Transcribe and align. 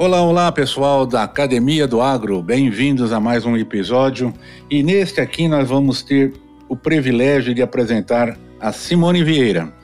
Olá, 0.00 0.22
olá 0.22 0.52
pessoal 0.52 1.04
da 1.04 1.24
Academia 1.24 1.84
do 1.84 2.00
Agro, 2.00 2.40
bem-vindos 2.40 3.12
a 3.12 3.18
mais 3.18 3.44
um 3.44 3.56
episódio. 3.56 4.32
E 4.70 4.80
neste 4.80 5.20
aqui 5.20 5.48
nós 5.48 5.68
vamos 5.68 6.04
ter 6.04 6.34
o 6.68 6.76
privilégio 6.76 7.52
de 7.52 7.62
apresentar 7.62 8.38
a 8.60 8.70
Simone 8.70 9.24
Vieira. 9.24 9.74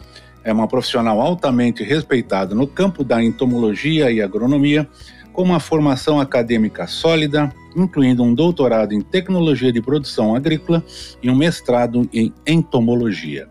É 0.45 0.53
uma 0.53 0.69
profissional 0.69 1.21
altamente 1.21 1.83
respeitada 1.83 2.55
no 2.55 2.65
campo 2.65 3.03
da 3.03 3.21
entomologia 3.21 4.09
e 4.13 4.23
agronomia, 4.23 4.89
com 5.33 5.43
uma 5.43 5.59
formação 5.59 6.21
acadêmica 6.21 6.87
sólida, 6.87 7.53
incluindo 7.75 8.23
um 8.23 8.33
doutorado 8.33 8.95
em 8.95 9.01
tecnologia 9.01 9.73
de 9.73 9.83
produção 9.83 10.37
agrícola 10.37 10.85
e 11.25 11.29
um 11.29 11.35
mestrado 11.35 12.09
em 12.13 12.33
entomologia. 12.47 13.49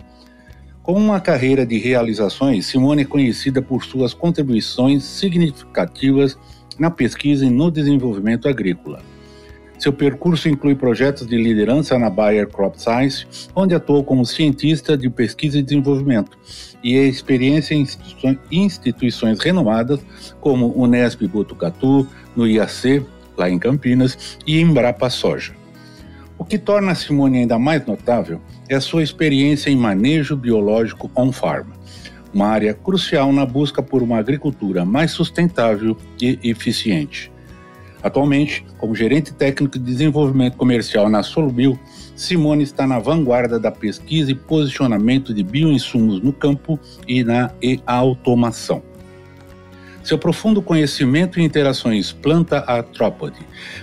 Com 0.81 0.93
uma 0.93 1.21
carreira 1.21 1.65
de 1.65 1.77
realizações, 1.77 2.65
Simone 2.65 3.03
é 3.03 3.05
conhecida 3.05 3.61
por 3.61 3.85
suas 3.85 4.13
contribuições 4.13 5.05
significativas 5.05 6.37
na 6.79 6.89
pesquisa 6.89 7.45
e 7.45 7.49
no 7.49 7.71
desenvolvimento 7.71 8.47
agrícola. 8.47 9.01
Seu 9.77 9.91
percurso 9.91 10.47
inclui 10.47 10.75
projetos 10.75 11.27
de 11.27 11.35
liderança 11.35 11.99
na 11.99 12.09
Bayer 12.09 12.47
Crop 12.47 12.79
Science, 12.79 13.25
onde 13.53 13.75
atuou 13.75 14.03
como 14.03 14.25
cientista 14.25 14.97
de 14.97 15.09
pesquisa 15.09 15.59
e 15.59 15.61
desenvolvimento, 15.61 16.37
e 16.83 16.97
a 16.97 17.03
experiência 17.03 17.75
em 17.75 17.85
instituições 18.51 19.39
renomadas 19.39 19.99
como 20.39 20.73
Unesp 20.79 21.21
Botucatu, 21.27 22.07
no 22.35 22.47
IAC, 22.47 23.05
lá 23.35 23.49
em 23.49 23.59
Campinas, 23.59 24.37
e 24.47 24.59
Embrapa 24.61 25.09
Soja. 25.09 25.53
O 26.37 26.45
que 26.45 26.57
torna 26.57 26.91
a 26.91 26.95
Simone 26.95 27.39
ainda 27.39 27.59
mais 27.59 27.85
notável 27.85 28.39
é 28.69 28.75
a 28.75 28.81
sua 28.81 29.03
experiência 29.03 29.69
em 29.69 29.75
manejo 29.75 30.35
biológico 30.35 31.11
on-farm, 31.15 31.67
uma 32.33 32.47
área 32.47 32.73
crucial 32.73 33.31
na 33.31 33.45
busca 33.45 33.81
por 33.81 34.01
uma 34.01 34.17
agricultura 34.17 34.83
mais 34.83 35.11
sustentável 35.11 35.95
e 36.19 36.39
eficiente. 36.43 37.31
Atualmente, 38.01 38.65
como 38.77 38.93
gerente 38.93 39.33
técnico 39.33 39.79
de 39.79 39.85
desenvolvimento 39.85 40.57
comercial 40.57 41.09
na 41.09 41.23
Solubil, 41.23 41.79
Simone 42.15 42.63
está 42.63 42.85
na 42.85 42.99
vanguarda 42.99 43.57
da 43.57 43.71
pesquisa 43.71 44.31
e 44.31 44.35
posicionamento 44.35 45.33
de 45.33 45.41
bioinsumos 45.41 46.21
no 46.21 46.33
campo 46.33 46.77
e 47.07 47.23
na 47.23 47.51
e-automação. 47.61 48.83
Seu 50.03 50.17
profundo 50.17 50.61
conhecimento 50.61 51.39
em 51.39 51.45
interações 51.45 52.11
planta-artrópode, 52.11 53.39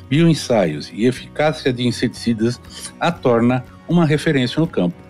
bioensaios 0.06 0.92
e 0.92 1.06
eficácia 1.06 1.72
de 1.72 1.86
inseticidas 1.86 2.60
a 3.00 3.10
torna 3.10 3.64
uma 3.88 4.04
referência 4.04 4.60
no 4.60 4.66
campo. 4.66 5.09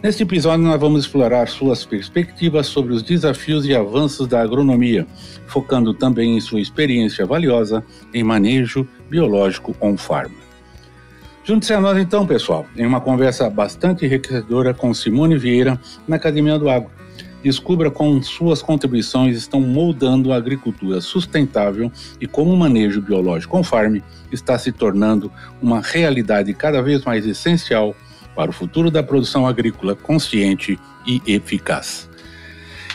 Neste 0.00 0.22
episódio, 0.22 0.64
nós 0.64 0.80
vamos 0.80 1.04
explorar 1.04 1.48
suas 1.48 1.84
perspectivas 1.84 2.68
sobre 2.68 2.94
os 2.94 3.02
desafios 3.02 3.66
e 3.66 3.74
avanços 3.74 4.28
da 4.28 4.40
agronomia, 4.40 5.04
focando 5.46 5.92
também 5.92 6.36
em 6.36 6.40
sua 6.40 6.60
experiência 6.60 7.26
valiosa 7.26 7.84
em 8.14 8.22
manejo 8.22 8.86
biológico 9.10 9.74
on-farm. 9.80 10.30
Junte-se 11.42 11.72
a 11.72 11.80
nós 11.80 11.98
então, 11.98 12.24
pessoal, 12.24 12.64
em 12.76 12.86
uma 12.86 13.00
conversa 13.00 13.50
bastante 13.50 14.04
enriquecedora 14.04 14.72
com 14.72 14.94
Simone 14.94 15.36
Vieira 15.36 15.80
na 16.06 16.14
Academia 16.14 16.58
do 16.58 16.70
Agro 16.70 16.90
Descubra 17.42 17.88
como 17.88 18.22
suas 18.22 18.60
contribuições 18.60 19.36
estão 19.36 19.60
moldando 19.60 20.32
a 20.32 20.36
agricultura 20.36 21.00
sustentável 21.00 21.90
e 22.20 22.26
como 22.26 22.52
o 22.52 22.56
manejo 22.56 23.00
biológico 23.00 23.56
on 23.56 23.62
farm 23.62 23.98
está 24.32 24.58
se 24.58 24.72
tornando 24.72 25.30
uma 25.62 25.80
realidade 25.80 26.52
cada 26.52 26.82
vez 26.82 27.04
mais 27.04 27.24
essencial 27.26 27.94
para 28.38 28.52
o 28.52 28.54
futuro 28.54 28.88
da 28.88 29.02
produção 29.02 29.48
agrícola 29.48 29.96
consciente 29.96 30.78
e 31.04 31.20
eficaz. 31.26 32.08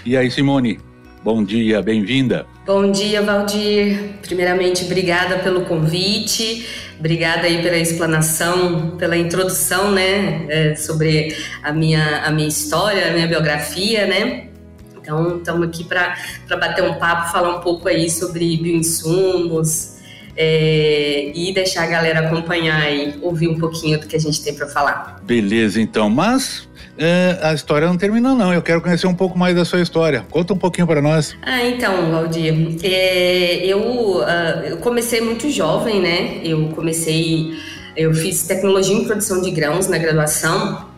E 0.06 0.16
aí, 0.16 0.32
Simone, 0.32 0.80
bom 1.22 1.44
dia, 1.44 1.82
bem-vinda. 1.82 2.46
Bom 2.66 2.90
dia, 2.90 3.22
Valdir. 3.22 4.14
Primeiramente, 4.22 4.86
obrigada 4.86 5.40
pelo 5.40 5.66
convite. 5.66 6.66
Obrigada 6.98 7.46
aí 7.46 7.62
pela 7.62 7.76
explanação, 7.76 8.92
pela 8.92 9.18
introdução, 9.18 9.92
né, 9.92 10.46
é, 10.48 10.76
sobre 10.76 11.36
a 11.62 11.74
minha, 11.74 12.22
a 12.22 12.32
minha 12.32 12.48
história, 12.48 13.10
a 13.10 13.12
minha 13.12 13.28
biografia, 13.28 14.08
né. 14.08 14.48
Então, 14.96 15.40
estamos 15.40 15.68
aqui 15.68 15.84
para 15.84 16.16
bater 16.52 16.86
um 16.86 16.94
papo, 16.94 17.34
falar 17.34 17.58
um 17.58 17.60
pouco 17.60 17.90
aí 17.90 18.10
sobre 18.10 18.56
bioinsumos 18.56 19.93
é, 20.36 21.32
e 21.34 21.54
deixar 21.54 21.84
a 21.84 21.88
galera 21.88 22.28
acompanhar 22.28 22.92
e 22.92 23.16
ouvir 23.22 23.48
um 23.48 23.58
pouquinho 23.58 24.00
do 24.00 24.08
que 24.08 24.16
a 24.16 24.20
gente 24.20 24.44
tem 24.44 24.54
para 24.54 24.68
falar. 24.68 25.22
Beleza, 25.24 25.80
então. 25.80 26.10
Mas 26.10 26.68
é, 26.98 27.40
a 27.42 27.54
história 27.54 27.88
não 27.88 27.98
terminou, 27.98 28.36
não. 28.36 28.54
Eu 28.54 28.62
quero 28.62 28.82
conhecer 28.82 29.08
um 29.08 29.16
pouco 29.16 29.38
mais 29.38 29.56
da 29.56 29.66
sua 29.66 29.82
história. 29.82 30.26
Conta 30.30 30.54
um 30.54 30.58
pouquinho 30.58 30.88
para 30.88 31.02
nós. 31.02 31.36
Ah, 31.42 31.64
então, 31.64 32.12
Valdir, 32.12 32.78
é, 32.84 33.66
eu, 33.66 33.80
uh, 33.80 34.24
eu 34.68 34.78
comecei 34.78 35.22
muito 35.22 35.50
jovem, 35.50 36.02
né? 36.02 36.42
Eu 36.44 36.70
comecei, 36.70 37.54
eu 37.96 38.14
fiz 38.14 38.44
tecnologia 38.44 38.96
em 38.96 39.06
produção 39.06 39.42
de 39.42 39.52
grãos 39.52 39.88
na 39.88 39.98
graduação, 39.98 40.93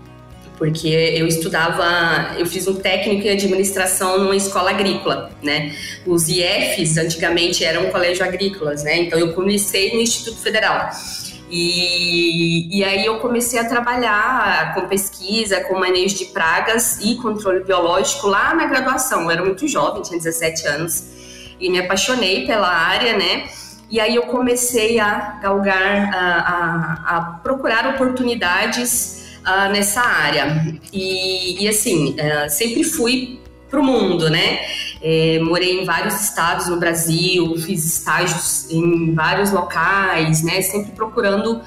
porque 0.58 0.88
eu 0.88 1.28
estudava, 1.28 2.36
eu 2.38 2.46
fiz 2.46 2.68
um 2.68 2.76
técnico 2.76 3.28
em 3.28 3.32
administração 3.32 4.20
numa 4.20 4.36
escola 4.36 4.70
agrícola, 4.70 5.32
né? 5.44 5.76
Os 6.06 6.30
IFs 6.30 6.98
antigamente 6.98 7.64
eram 7.64 7.92
colégio 7.92 8.26
agrícolas, 8.26 8.84
né? 8.84 8.98
Então 8.98 9.20
eu 9.20 9.34
comecei 9.34 9.94
no 9.94 10.02
Instituto 10.02 10.38
Federal. 10.38 10.90
E, 11.50 12.80
e 12.80 12.84
aí 12.84 13.06
eu 13.06 13.20
comecei 13.20 13.60
a 13.60 13.66
trabalhar 13.66 14.74
com 14.74 14.88
pesquisa, 14.88 15.62
com 15.62 15.78
manejo 15.78 16.18
de 16.18 16.26
pragas 16.26 17.00
e 17.02 17.16
controle 17.16 17.64
biológico 17.64 18.28
lá 18.28 18.54
na 18.54 18.66
graduação. 18.66 19.24
Eu 19.24 19.32
era 19.32 19.44
muito 19.44 19.68
jovem, 19.68 20.02
tinha 20.02 20.18
17 20.18 20.68
anos, 20.68 21.04
e 21.60 21.70
me 21.70 21.80
apaixonei 21.80 22.46
pela 22.46 22.68
área, 22.68 23.18
né? 23.18 23.48
E 23.90 24.00
aí 24.00 24.16
eu 24.16 24.24
comecei 24.24 25.00
a 25.00 25.38
galgar, 25.42 26.10
a, 26.14 26.40
a, 26.40 27.18
a 27.18 27.22
procurar 27.44 27.88
oportunidades 27.88 29.25
uh, 29.46 29.72
nessa 29.72 30.02
área. 30.02 30.78
E, 30.92 31.64
e 31.64 31.68
assim, 31.68 32.16
uh, 32.16 32.50
sempre 32.50 32.84
fui 32.84 33.40
para 33.70 33.80
o 33.80 33.84
mundo, 33.84 34.30
né? 34.30 34.60
É, 35.02 35.40
morei 35.40 35.82
em 35.82 35.86
vários 35.86 36.22
estados 36.22 36.68
no 36.68 36.78
Brasil, 36.78 37.56
fiz 37.58 37.84
estágios 37.84 38.72
em 38.72 39.14
vários 39.14 39.52
locais, 39.52 40.42
né? 40.44 40.62
Sempre 40.62 40.92
procurando 40.92 41.58
uh, 41.58 41.62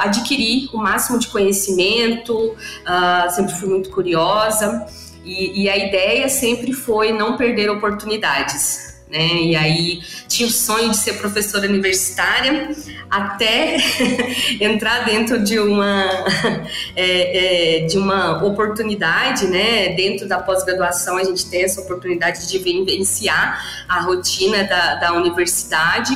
adquirir 0.00 0.68
o 0.72 0.78
máximo 0.78 1.18
de 1.18 1.26
conhecimento, 1.28 2.34
uh, 2.34 3.30
sempre 3.30 3.54
fui 3.54 3.68
muito 3.68 3.90
curiosa. 3.90 4.86
E, 5.24 5.64
e 5.64 5.68
a 5.68 5.76
ideia 5.76 6.28
sempre 6.28 6.72
foi 6.72 7.12
não 7.12 7.36
perder 7.36 7.68
oportunidades 7.68 8.87
né? 9.10 9.26
E 9.42 9.56
aí 9.56 10.00
tinha 10.28 10.48
o 10.48 10.52
sonho 10.52 10.90
de 10.90 10.96
ser 10.96 11.14
professora 11.14 11.66
universitária 11.66 12.70
até 13.10 13.76
entrar 14.60 15.04
dentro 15.04 15.42
de 15.42 15.58
uma 15.58 16.04
é, 16.94 17.78
é, 17.82 17.86
de 17.86 17.96
uma 17.96 18.44
oportunidade, 18.44 19.46
né? 19.46 19.90
Dentro 19.90 20.28
da 20.28 20.38
pós-graduação 20.38 21.16
a 21.16 21.24
gente 21.24 21.48
tem 21.48 21.64
essa 21.64 21.80
oportunidade 21.80 22.48
de 22.48 22.58
vivenciar 22.58 23.86
a 23.88 24.00
rotina 24.00 24.64
da, 24.64 24.96
da 24.96 25.12
universidade 25.14 26.14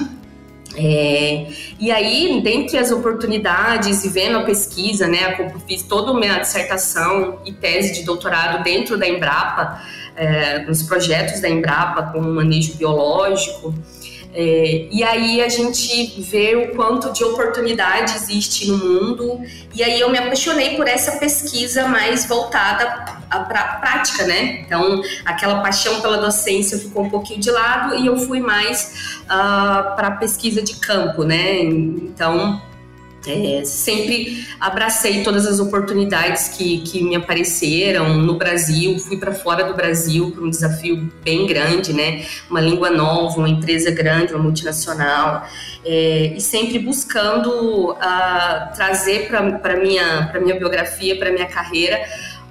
é, 0.74 1.48
e 1.78 1.90
aí, 1.90 2.40
dentre 2.42 2.78
as 2.78 2.90
oportunidades 2.90 4.04
e 4.04 4.08
vendo 4.08 4.38
a 4.38 4.42
pesquisa, 4.42 5.06
né, 5.06 5.36
fiz 5.66 5.82
toda 5.82 6.12
a 6.12 6.14
minha 6.14 6.38
dissertação 6.38 7.40
e 7.44 7.52
tese 7.52 7.92
de 7.92 8.04
doutorado 8.04 8.62
dentro 8.62 8.96
da 8.96 9.06
Embrapa, 9.06 9.82
é, 10.16 10.60
nos 10.60 10.82
projetos 10.82 11.40
da 11.40 11.48
Embrapa 11.48 12.12
com 12.12 12.20
manejo 12.20 12.74
biológico. 12.76 13.74
É, 14.34 14.88
e 14.90 15.04
aí 15.04 15.42
a 15.42 15.48
gente 15.48 16.22
vê 16.22 16.56
o 16.56 16.74
quanto 16.74 17.12
de 17.12 17.22
oportunidade 17.22 18.14
existe 18.16 18.66
no 18.66 18.78
mundo. 18.78 19.40
E 19.74 19.82
aí 19.82 20.00
eu 20.00 20.10
me 20.10 20.18
apaixonei 20.18 20.76
por 20.76 20.88
essa 20.88 21.18
pesquisa 21.18 21.86
mais 21.86 22.26
voltada 22.26 23.20
para 23.28 23.60
a 23.60 23.76
prática, 23.76 24.24
né? 24.24 24.60
Então, 24.60 25.02
aquela 25.24 25.60
paixão 25.60 26.00
pela 26.00 26.18
docência 26.18 26.78
ficou 26.78 27.04
um 27.04 27.10
pouquinho 27.10 27.40
de 27.40 27.50
lado 27.50 27.94
e 27.96 28.06
eu 28.06 28.16
fui 28.16 28.40
mais 28.40 29.20
uh, 29.22 29.28
ah, 29.28 29.92
para 29.96 30.12
pesquisa 30.12 30.62
de 30.62 30.76
campo, 30.76 31.24
né? 31.24 31.62
Então, 31.62 32.60
É, 33.26 33.64
sempre 33.64 34.46
abracei 34.58 35.22
todas 35.22 35.46
as 35.46 35.60
oportunidades 35.60 36.48
que, 36.48 36.80
que 36.80 37.04
me 37.04 37.14
apareceram 37.14 38.16
no 38.16 38.36
Brasil, 38.36 38.98
fui 38.98 39.16
para 39.16 39.32
fora 39.32 39.64
do 39.64 39.74
Brasil 39.74 40.32
para 40.32 40.42
um 40.42 40.50
desafio 40.50 41.08
bem 41.22 41.46
grande, 41.46 41.92
né? 41.92 42.26
Uma 42.50 42.60
língua 42.60 42.90
nova, 42.90 43.38
uma 43.38 43.48
empresa 43.48 43.92
grande, 43.92 44.34
uma 44.34 44.42
multinacional, 44.42 45.46
é, 45.84 46.32
e 46.36 46.40
sempre 46.40 46.78
buscando 46.80 47.92
uh, 47.92 48.74
trazer 48.74 49.28
para 49.28 49.76
minha 49.76 50.28
para 50.30 50.40
minha 50.40 50.58
biografia, 50.58 51.16
para 51.16 51.30
minha 51.30 51.46
carreira, 51.46 52.00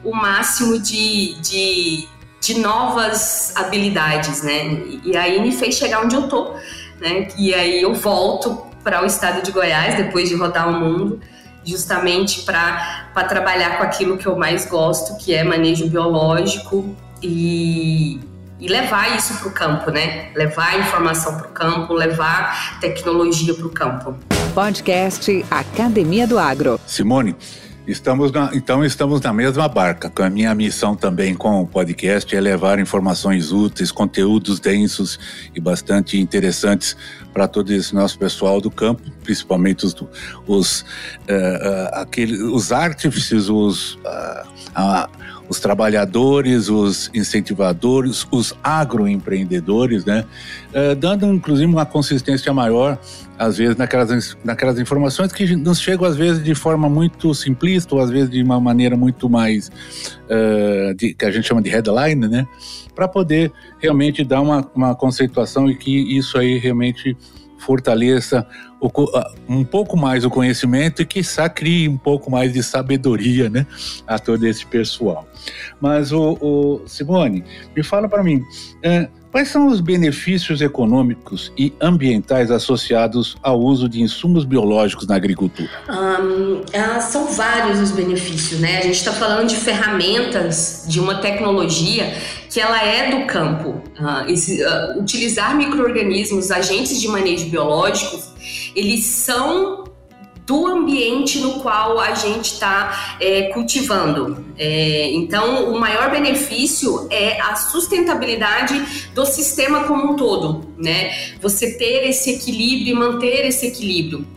o 0.03 0.15
máximo 0.15 0.79
de, 0.79 1.33
de, 1.41 2.07
de 2.39 2.59
novas 2.59 3.53
habilidades, 3.55 4.41
né? 4.41 4.65
E, 4.65 5.11
e 5.11 5.17
aí 5.17 5.41
me 5.41 5.51
fez 5.51 5.75
chegar 5.75 6.03
onde 6.03 6.15
eu 6.15 6.29
tô, 6.29 6.53
né? 6.99 7.27
E 7.37 7.53
aí 7.53 7.81
eu 7.81 7.93
volto 7.93 8.70
para 8.83 9.03
o 9.03 9.05
estado 9.05 9.41
de 9.41 9.51
Goiás, 9.51 9.95
depois 9.95 10.29
de 10.29 10.35
rodar 10.35 10.69
o 10.69 10.73
mundo, 10.73 11.19
justamente 11.63 12.41
para 12.41 13.23
trabalhar 13.27 13.77
com 13.77 13.83
aquilo 13.83 14.17
que 14.17 14.25
eu 14.25 14.35
mais 14.35 14.65
gosto, 14.65 15.17
que 15.17 15.33
é 15.33 15.43
manejo 15.43 15.87
biológico 15.87 16.95
e, 17.21 18.19
e 18.59 18.67
levar 18.67 19.15
isso 19.15 19.35
para 19.35 19.47
o 19.47 19.51
campo, 19.51 19.91
né? 19.91 20.31
Levar 20.35 20.79
informação 20.79 21.37
para 21.37 21.47
o 21.47 21.51
campo, 21.51 21.93
levar 21.93 22.79
tecnologia 22.79 23.53
para 23.53 23.65
o 23.65 23.69
campo. 23.69 24.15
Podcast 24.53 25.45
Academia 25.49 26.27
do 26.27 26.37
Agro. 26.37 26.79
Simone, 26.85 27.35
Estamos 27.87 28.31
na, 28.31 28.51
então 28.53 28.85
estamos 28.85 29.21
na 29.21 29.33
mesma 29.33 29.67
barca. 29.67 30.11
A 30.23 30.29
minha 30.29 30.53
missão 30.53 30.95
também 30.95 31.33
com 31.33 31.61
o 31.61 31.67
podcast 31.67 32.35
é 32.35 32.39
levar 32.39 32.79
informações 32.79 33.51
úteis, 33.51 33.91
conteúdos 33.91 34.59
densos 34.59 35.19
e 35.55 35.59
bastante 35.59 36.19
interessantes 36.19 36.95
para 37.33 37.47
todo 37.47 37.71
esse 37.71 37.95
nosso 37.95 38.19
pessoal 38.19 38.61
do 38.61 38.69
campo, 38.69 39.01
principalmente 39.23 39.85
os, 39.85 39.95
os, 40.45 40.81
uh, 40.81 40.83
uh, 40.83 42.01
aquele, 42.01 42.41
os 42.43 42.71
artífices, 42.71 43.49
os, 43.49 43.95
uh, 43.95 45.09
os 45.51 45.59
trabalhadores, 45.59 46.69
os 46.69 47.11
incentivadores, 47.13 48.25
os 48.31 48.55
agroempreendedores, 48.63 50.05
né? 50.05 50.23
dando 50.97 51.25
inclusive 51.25 51.69
uma 51.69 51.85
consistência 51.85 52.53
maior 52.53 52.97
às 53.41 53.57
vezes, 53.57 53.75
naquelas, 53.75 54.37
naquelas 54.43 54.79
informações 54.79 55.33
que 55.33 55.55
nos 55.55 55.81
chegam, 55.81 56.05
às 56.05 56.15
vezes, 56.15 56.43
de 56.43 56.53
forma 56.53 56.87
muito 56.87 57.33
simplista, 57.33 57.95
ou 57.95 58.01
às 58.01 58.11
vezes 58.11 58.29
de 58.29 58.41
uma 58.43 58.59
maneira 58.61 58.95
muito 58.95 59.27
mais. 59.27 59.69
Uh, 60.29 60.93
de, 60.93 61.15
que 61.15 61.25
a 61.25 61.31
gente 61.31 61.47
chama 61.47 61.61
de 61.61 61.69
headline, 61.69 62.27
né? 62.27 62.47
Para 62.93 63.07
poder 63.07 63.51
realmente 63.79 64.23
dar 64.23 64.41
uma, 64.41 64.69
uma 64.75 64.95
conceituação 64.95 65.67
e 65.69 65.75
que 65.75 66.15
isso 66.15 66.37
aí 66.37 66.59
realmente 66.59 67.17
fortaleça 67.61 68.45
um 69.47 69.63
pouco 69.63 69.95
mais 69.95 70.25
o 70.25 70.29
conhecimento 70.29 71.01
e 71.01 71.05
que 71.05 71.21
crie 71.53 71.87
um 71.87 71.97
pouco 71.97 72.31
mais 72.31 72.51
de 72.51 72.63
sabedoria 72.63 73.49
né, 73.49 73.65
a 74.07 74.17
todo 74.17 74.45
esse 74.45 74.65
pessoal. 74.65 75.27
Mas, 75.79 76.11
o, 76.11 76.37
o 76.41 76.81
Simone, 76.87 77.43
me 77.75 77.83
fala 77.83 78.09
para 78.09 78.23
mim, 78.23 78.41
é, 78.83 79.07
Quais 79.31 79.47
são 79.47 79.67
os 79.67 79.79
benefícios 79.79 80.59
econômicos 80.59 81.53
e 81.57 81.71
ambientais 81.79 82.51
associados 82.51 83.37
ao 83.41 83.61
uso 83.61 83.87
de 83.87 84.01
insumos 84.01 84.43
biológicos 84.43 85.07
na 85.07 85.15
agricultura? 85.15 85.69
Ah, 85.87 86.99
são 86.99 87.27
vários 87.27 87.79
os 87.79 87.91
benefícios, 87.91 88.59
né? 88.59 88.79
A 88.79 88.81
gente 88.81 88.97
está 88.97 89.13
falando 89.13 89.47
de 89.47 89.55
ferramentas, 89.55 90.83
de 90.85 90.99
uma 90.99 91.15
tecnologia 91.15 92.13
que 92.51 92.59
ela 92.59 92.83
é 92.85 93.09
do 93.09 93.25
campo. 93.25 93.81
Uh, 93.97 94.29
esse, 94.29 94.61
uh, 94.61 94.99
utilizar 94.99 95.55
micro-organismos, 95.55 96.51
agentes 96.51 96.99
de 96.99 97.07
manejo 97.07 97.49
biológico, 97.49 98.21
eles 98.75 99.05
são 99.05 99.85
do 100.45 100.67
ambiente 100.67 101.39
no 101.39 101.61
qual 101.61 101.97
a 101.97 102.13
gente 102.13 102.53
está 102.53 103.15
é, 103.21 103.43
cultivando. 103.53 104.43
É, 104.57 105.09
então, 105.13 105.71
o 105.71 105.79
maior 105.79 106.11
benefício 106.11 107.07
é 107.09 107.39
a 107.39 107.55
sustentabilidade 107.55 109.09
do 109.13 109.25
sistema 109.25 109.85
como 109.85 110.11
um 110.11 110.15
todo, 110.17 110.73
né? 110.77 111.15
Você 111.41 111.77
ter 111.77 112.09
esse 112.09 112.31
equilíbrio 112.31 112.91
e 112.91 112.93
manter 112.93 113.45
esse 113.45 113.67
equilíbrio. 113.67 114.27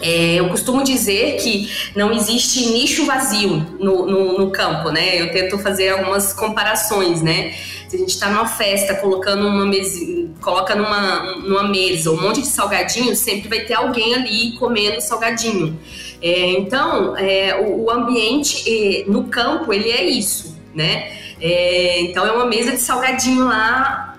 É, 0.00 0.34
eu 0.34 0.48
costumo 0.48 0.84
dizer 0.84 1.36
que 1.36 1.70
não 1.94 2.12
existe 2.12 2.66
nicho 2.66 3.06
vazio 3.06 3.66
no, 3.78 4.06
no, 4.06 4.38
no, 4.38 4.50
campo, 4.50 4.90
né? 4.90 5.20
Eu 5.20 5.32
tento 5.32 5.58
fazer 5.58 5.90
algumas 5.90 6.32
comparações, 6.32 7.22
né? 7.22 7.54
Se 7.88 7.96
a 7.96 7.98
gente 7.98 8.10
está 8.10 8.28
numa 8.28 8.46
festa 8.46 8.94
colocando 8.96 9.46
uma 9.46 9.64
mesa, 9.64 9.98
coloca 10.40 10.74
numa, 10.74 11.36
numa 11.36 11.68
mesa 11.68 12.10
um 12.10 12.20
monte 12.20 12.42
de 12.42 12.48
salgadinho, 12.48 13.14
sempre 13.16 13.48
vai 13.48 13.60
ter 13.60 13.74
alguém 13.74 14.14
ali 14.14 14.52
comendo 14.58 15.00
salgadinho. 15.00 15.78
É, 16.20 16.50
então, 16.52 17.16
é, 17.16 17.54
o, 17.60 17.84
o, 17.84 17.90
ambiente 17.90 19.04
no 19.06 19.24
campo 19.24 19.72
ele 19.72 19.90
é 19.90 20.04
isso, 20.04 20.58
né? 20.74 21.12
É, 21.40 22.00
então 22.00 22.26
é 22.26 22.32
uma 22.32 22.46
mesa 22.46 22.72
de 22.72 22.80
salgadinho 22.80 23.44
lá 23.46 24.15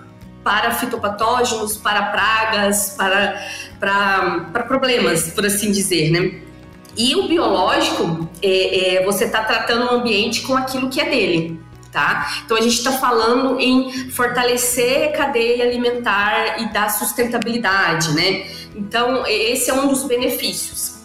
para 0.47 0.71
fitopatógenos, 0.71 1.75
para 1.75 2.03
pragas, 2.03 2.95
para, 2.97 3.45
para, 3.77 4.45
para 4.53 4.63
problemas, 4.63 5.27
por 5.27 5.45
assim 5.45 5.73
dizer, 5.73 6.09
né? 6.09 6.39
E 6.95 7.15
o 7.15 7.27
biológico, 7.27 8.29
é, 8.41 8.95
é 8.95 9.05
você 9.05 9.25
está 9.25 9.43
tratando 9.43 9.87
o 9.87 9.95
ambiente 9.95 10.43
com 10.43 10.55
aquilo 10.55 10.89
que 10.89 11.01
é 11.01 11.09
dele, 11.09 11.59
tá? 11.91 12.43
Então 12.45 12.55
a 12.55 12.61
gente 12.61 12.77
está 12.77 12.93
falando 12.93 13.59
em 13.59 14.09
fortalecer 14.09 15.09
a 15.09 15.17
cadeia 15.17 15.65
alimentar 15.65 16.61
e 16.61 16.71
dar 16.71 16.89
sustentabilidade, 16.91 18.13
né? 18.15 18.47
Então 18.73 19.27
esse 19.27 19.69
é 19.69 19.73
um 19.73 19.89
dos 19.89 20.05
benefícios. 20.05 20.96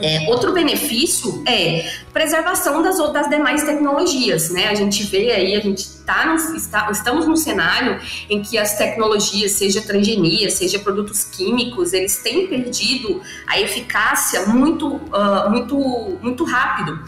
É, 0.00 0.24
outro 0.30 0.54
benefício 0.54 1.42
é 1.46 1.86
preservação 2.14 2.82
das, 2.82 2.96
das 3.12 3.28
demais 3.28 3.62
tecnologias, 3.62 4.48
né? 4.48 4.68
A 4.68 4.74
gente 4.74 5.02
vê 5.04 5.30
aí, 5.30 5.54
a 5.54 5.60
gente 5.60 5.86
tá 6.06 6.24
no, 6.24 6.56
está, 6.56 6.90
estamos 6.90 7.26
num 7.26 7.36
cenário 7.36 8.00
em 8.30 8.42
que 8.42 8.56
as 8.56 8.78
tecnologias, 8.78 9.52
seja 9.52 9.82
transgenia, 9.82 10.50
seja 10.50 10.78
produtos 10.78 11.24
químicos, 11.24 11.92
eles 11.92 12.16
têm 12.16 12.46
perdido 12.46 13.20
a 13.46 13.60
eficácia 13.60 14.46
muito, 14.46 14.96
uh, 14.96 15.50
muito, 15.50 16.18
muito 16.22 16.44
rápido, 16.44 16.98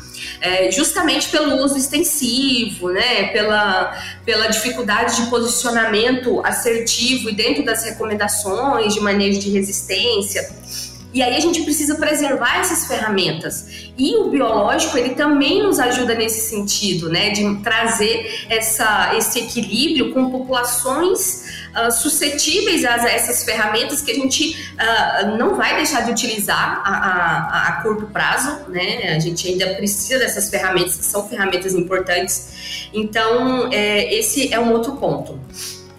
é, 0.43 0.71
justamente 0.71 1.31
pelo 1.31 1.65
uso 1.65 1.79
extensivo, 1.79 2.91
né? 2.91 3.29
Pela, 3.29 3.99
pela 4.27 4.47
dificuldade 4.49 5.17
de 5.17 5.31
posicionamento 5.31 6.45
assertivo 6.45 7.31
e 7.31 7.35
dentro 7.35 7.65
das 7.65 7.83
recomendações 7.83 8.93
de 8.93 9.01
manejo 9.01 9.41
de 9.41 9.49
resistência. 9.51 10.94
E 11.15 11.23
aí 11.23 11.37
a 11.37 11.41
gente 11.41 11.63
precisa 11.63 11.95
preservar 11.95 12.59
essas 12.59 12.87
ferramentas. 12.87 13.69
E 13.97 14.17
o 14.17 14.31
biológico, 14.31 14.99
ele 14.99 15.11
também 15.11 15.63
nos 15.63 15.79
ajuda 15.79 16.13
nesse 16.13 16.51
sentido, 16.51 17.09
né? 17.09 17.31
De 17.31 17.63
trazer 17.63 18.47
essa, 18.51 19.15
esse 19.17 19.39
equilíbrio 19.39 20.13
com 20.13 20.29
populações 20.29 21.69
uh, 21.71 21.93
suscetíveis 21.93 22.85
a 22.85 22.97
essas 23.09 23.45
ferramentas 23.45 24.01
que 24.03 24.11
a 24.11 24.15
gente 24.15 24.57
uh, 24.73 25.37
não 25.39 25.55
vai 25.55 25.77
deixar 25.77 26.01
de 26.01 26.11
utilizar 26.11 26.83
a, 26.85 26.91
a, 26.91 27.69
a, 27.69 27.83
curto 27.83 28.07
prazo, 28.07 28.69
né? 28.69 29.15
A 29.15 29.21
gente 29.21 29.47
ainda 29.47 29.73
precisa 29.75 30.19
dessas 30.19 30.51
ferramentas, 30.51 30.97
que 30.97 31.05
são 31.05 31.29
ferramentas 31.29 31.75
importantes. 31.75 32.89
Então, 32.93 33.73
é, 33.73 34.13
esse 34.13 34.53
é 34.53 34.59
um 34.59 34.73
outro 34.73 34.97
ponto. 34.97 35.39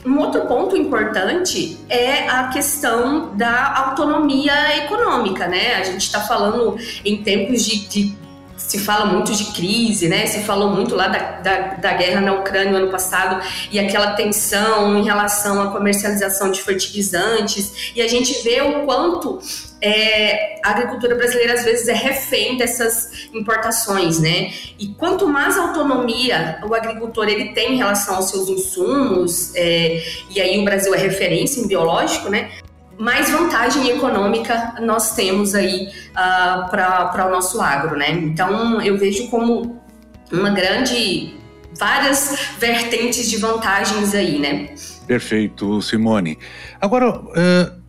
Um 0.05 0.19
outro 0.19 0.41
ponto 0.41 0.77
importante 0.77 1.79
é 1.89 2.29
a 2.29 2.49
questão 2.49 3.35
da 3.35 3.75
autonomia 3.87 4.77
econômica, 4.83 5.47
né? 5.47 5.75
A 5.75 5.83
gente 5.83 6.01
está 6.01 6.21
falando 6.21 6.77
em 7.03 7.23
tempos 7.23 7.65
de, 7.65 7.87
de 7.87 8.24
se 8.57 8.79
fala 8.79 9.05
muito 9.05 9.33
de 9.33 9.45
crise, 9.53 10.07
né? 10.07 10.25
Se 10.27 10.39
falou 10.41 10.69
muito 10.69 10.95
lá 10.95 11.07
da, 11.07 11.19
da, 11.41 11.57
da, 11.75 11.93
guerra 11.93 12.21
na 12.21 12.33
Ucrânia 12.33 12.71
no 12.71 12.77
ano 12.77 12.91
passado 12.91 13.41
e 13.71 13.79
aquela 13.79 14.13
tensão 14.13 14.97
em 14.97 15.03
relação 15.03 15.61
à 15.61 15.71
comercialização 15.71 16.51
de 16.51 16.61
fertilizantes. 16.61 17.91
E 17.95 18.01
a 18.01 18.07
gente 18.07 18.43
vê 18.43 18.61
o 18.61 18.85
quanto 18.85 19.39
é, 19.81 20.59
a 20.63 20.71
agricultura 20.71 21.15
brasileira 21.15 21.53
às 21.53 21.63
vezes 21.63 21.87
é 21.87 21.93
refém 21.93 22.57
dessas 22.57 23.27
importações, 23.33 24.19
né? 24.19 24.51
E 24.79 24.87
quanto 24.97 25.27
mais 25.27 25.57
autonomia 25.57 26.59
o 26.67 26.73
agricultor 26.73 27.27
ele 27.27 27.53
tem 27.53 27.73
em 27.73 27.77
relação 27.77 28.15
aos 28.15 28.29
seus 28.29 28.49
insumos, 28.49 29.53
é, 29.55 30.03
e 30.29 30.41
aí 30.41 30.59
o 30.59 30.63
Brasil 30.63 30.93
é 30.93 30.97
referência 30.97 31.59
em 31.61 31.67
biológico, 31.67 32.29
né? 32.29 32.51
Mais 32.97 33.29
vantagem 33.29 33.89
econômica 33.89 34.75
nós 34.81 35.15
temos 35.15 35.53
aí 35.53 35.87
uh, 35.87 35.91
ah, 36.15 36.69
para 37.11 37.27
o 37.27 37.31
nosso 37.31 37.61
agro, 37.61 37.97
né? 37.97 38.11
Então 38.11 38.81
eu 38.81 38.97
vejo 38.97 39.29
como 39.29 39.81
uma 40.31 40.49
grande 40.49 41.35
várias 41.77 42.55
vertentes 42.57 43.29
de 43.29 43.37
vantagens 43.37 44.15
aí, 44.15 44.39
né? 44.39 44.73
Perfeito, 45.05 45.81
Simone. 45.81 46.37
Agora, 46.79 47.19
uh, 47.19 47.85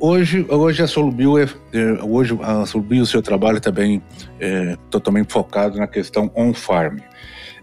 hoje, 0.00 0.46
hoje 0.48 0.82
a 0.82 0.86
Solubio, 0.86 1.38
é, 1.38 1.48
é, 1.72 2.02
hoje 2.02 2.38
a 2.42 2.64
Solubio, 2.66 3.02
o 3.02 3.06
seu 3.06 3.22
trabalho 3.22 3.60
também 3.60 4.02
é 4.38 4.76
totalmente 4.90 5.32
focado 5.32 5.78
na 5.78 5.86
questão 5.86 6.30
on-farm. 6.34 6.98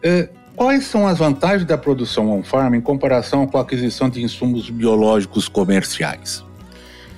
Uh, 0.03 0.40
Quais 0.55 0.85
são 0.85 1.07
as 1.07 1.17
vantagens 1.17 1.65
da 1.65 1.77
produção 1.77 2.31
on-farm 2.31 2.75
em 2.75 2.81
comparação 2.81 3.47
com 3.47 3.57
a 3.57 3.61
aquisição 3.61 4.09
de 4.09 4.21
insumos 4.21 4.69
biológicos 4.69 5.47
comerciais? 5.47 6.43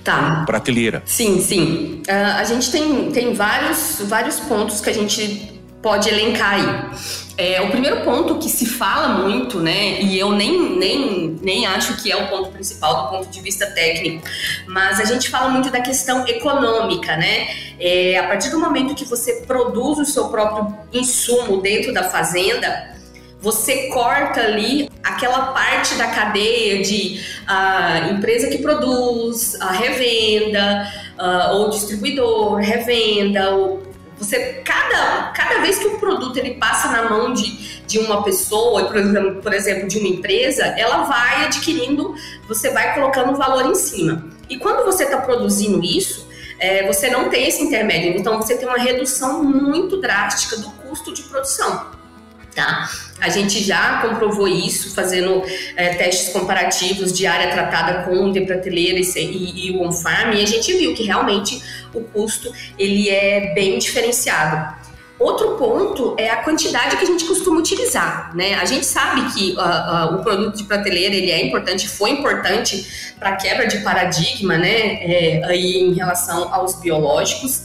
tá. 0.04 0.44
prateleira. 0.46 1.02
Sim, 1.06 1.40
sim. 1.40 2.02
Uh, 2.06 2.38
a 2.38 2.44
gente 2.44 2.70
tem, 2.70 3.10
tem 3.10 3.32
vários, 3.32 4.02
vários 4.04 4.38
pontos 4.40 4.80
que 4.80 4.90
a 4.90 4.92
gente 4.92 5.54
pode 5.82 6.08
elencar 6.08 6.54
aí. 6.54 7.14
É, 7.36 7.60
o 7.60 7.70
primeiro 7.70 8.02
ponto 8.02 8.38
que 8.38 8.48
se 8.48 8.64
fala 8.64 9.08
muito, 9.08 9.58
né, 9.60 10.00
e 10.00 10.18
eu 10.18 10.32
nem, 10.32 10.78
nem, 10.78 11.36
nem 11.42 11.66
acho 11.66 12.00
que 12.00 12.10
é 12.10 12.16
o 12.16 12.28
ponto 12.28 12.50
principal 12.50 13.02
do 13.02 13.10
ponto 13.10 13.28
de 13.28 13.40
vista 13.40 13.66
técnico, 13.66 14.24
mas 14.68 15.00
a 15.00 15.04
gente 15.04 15.28
fala 15.28 15.50
muito 15.50 15.68
da 15.68 15.80
questão 15.80 16.26
econômica, 16.28 17.16
né? 17.16 17.48
É, 17.78 18.18
a 18.18 18.28
partir 18.28 18.50
do 18.50 18.58
momento 18.58 18.94
que 18.94 19.04
você 19.04 19.42
produz 19.46 19.98
o 19.98 20.04
seu 20.06 20.28
próprio 20.28 20.74
insumo 20.92 21.60
dentro 21.60 21.92
da 21.92 22.04
fazenda, 22.04 22.93
você 23.44 23.88
corta 23.88 24.40
ali 24.40 24.90
aquela 25.02 25.52
parte 25.52 25.96
da 25.96 26.06
cadeia 26.06 26.82
de 26.82 27.22
a 27.46 28.08
empresa 28.08 28.48
que 28.48 28.56
produz, 28.56 29.60
a 29.60 29.70
revenda, 29.70 30.90
uh, 31.18 31.56
ou 31.56 31.68
distribuidor, 31.68 32.54
revenda, 32.54 33.50
ou 33.50 33.82
você 34.16 34.62
cada, 34.64 35.32
cada 35.32 35.60
vez 35.60 35.78
que 35.78 35.86
um 35.88 35.98
produto 35.98 36.38
ele 36.38 36.54
passa 36.54 36.88
na 36.88 37.10
mão 37.10 37.34
de, 37.34 37.82
de 37.86 37.98
uma 37.98 38.22
pessoa, 38.22 38.86
por 38.86 38.96
exemplo, 38.96 39.42
por 39.42 39.52
exemplo, 39.52 39.88
de 39.88 39.98
uma 39.98 40.08
empresa, 40.08 40.64
ela 40.78 41.02
vai 41.02 41.44
adquirindo, 41.44 42.14
você 42.48 42.70
vai 42.70 42.94
colocando 42.94 43.36
valor 43.36 43.66
em 43.66 43.74
cima. 43.74 44.24
E 44.48 44.56
quando 44.56 44.86
você 44.86 45.04
está 45.04 45.18
produzindo 45.18 45.84
isso, 45.84 46.26
é, 46.58 46.86
você 46.86 47.10
não 47.10 47.28
tem 47.28 47.46
esse 47.46 47.62
intermédio, 47.62 48.18
então 48.18 48.38
você 48.38 48.56
tem 48.56 48.66
uma 48.66 48.78
redução 48.78 49.44
muito 49.44 50.00
drástica 50.00 50.56
do 50.56 50.70
custo 50.70 51.12
de 51.12 51.24
produção. 51.24 51.92
Tá? 52.54 52.88
A 53.20 53.28
gente 53.28 53.62
já 53.62 54.02
comprovou 54.02 54.48
isso 54.48 54.94
fazendo 54.94 55.42
é, 55.76 55.94
testes 55.94 56.32
comparativos 56.32 57.12
de 57.12 57.26
área 57.26 57.50
tratada 57.50 58.02
com 58.02 58.30
de 58.32 58.40
prateleira 58.42 58.98
e, 58.98 59.20
e, 59.20 59.68
e 59.68 59.70
o 59.70 59.82
on-farm 59.82 60.34
e 60.34 60.42
a 60.42 60.46
gente 60.46 60.72
viu 60.74 60.94
que 60.94 61.04
realmente 61.04 61.62
o 61.94 62.00
custo 62.00 62.52
ele 62.78 63.08
é 63.08 63.54
bem 63.54 63.78
diferenciado. 63.78 64.84
Outro 65.18 65.52
ponto 65.56 66.16
é 66.18 66.28
a 66.28 66.42
quantidade 66.42 66.96
que 66.96 67.04
a 67.04 67.06
gente 67.06 67.24
costuma 67.24 67.60
utilizar, 67.60 68.34
né? 68.34 68.54
A 68.54 68.64
gente 68.64 68.84
sabe 68.84 69.32
que 69.32 69.52
uh, 69.52 69.60
uh, 69.60 70.16
o 70.16 70.24
produto 70.24 70.56
de 70.56 70.64
prateleira 70.64 71.14
ele 71.14 71.30
é 71.30 71.46
importante, 71.46 71.88
foi 71.88 72.10
importante 72.10 73.14
para 73.18 73.36
quebra 73.36 73.66
de 73.68 73.78
paradigma, 73.78 74.58
né? 74.58 74.74
É, 74.74 75.40
aí 75.44 75.78
em 75.78 75.92
relação 75.92 76.52
aos 76.52 76.80
biológicos. 76.80 77.62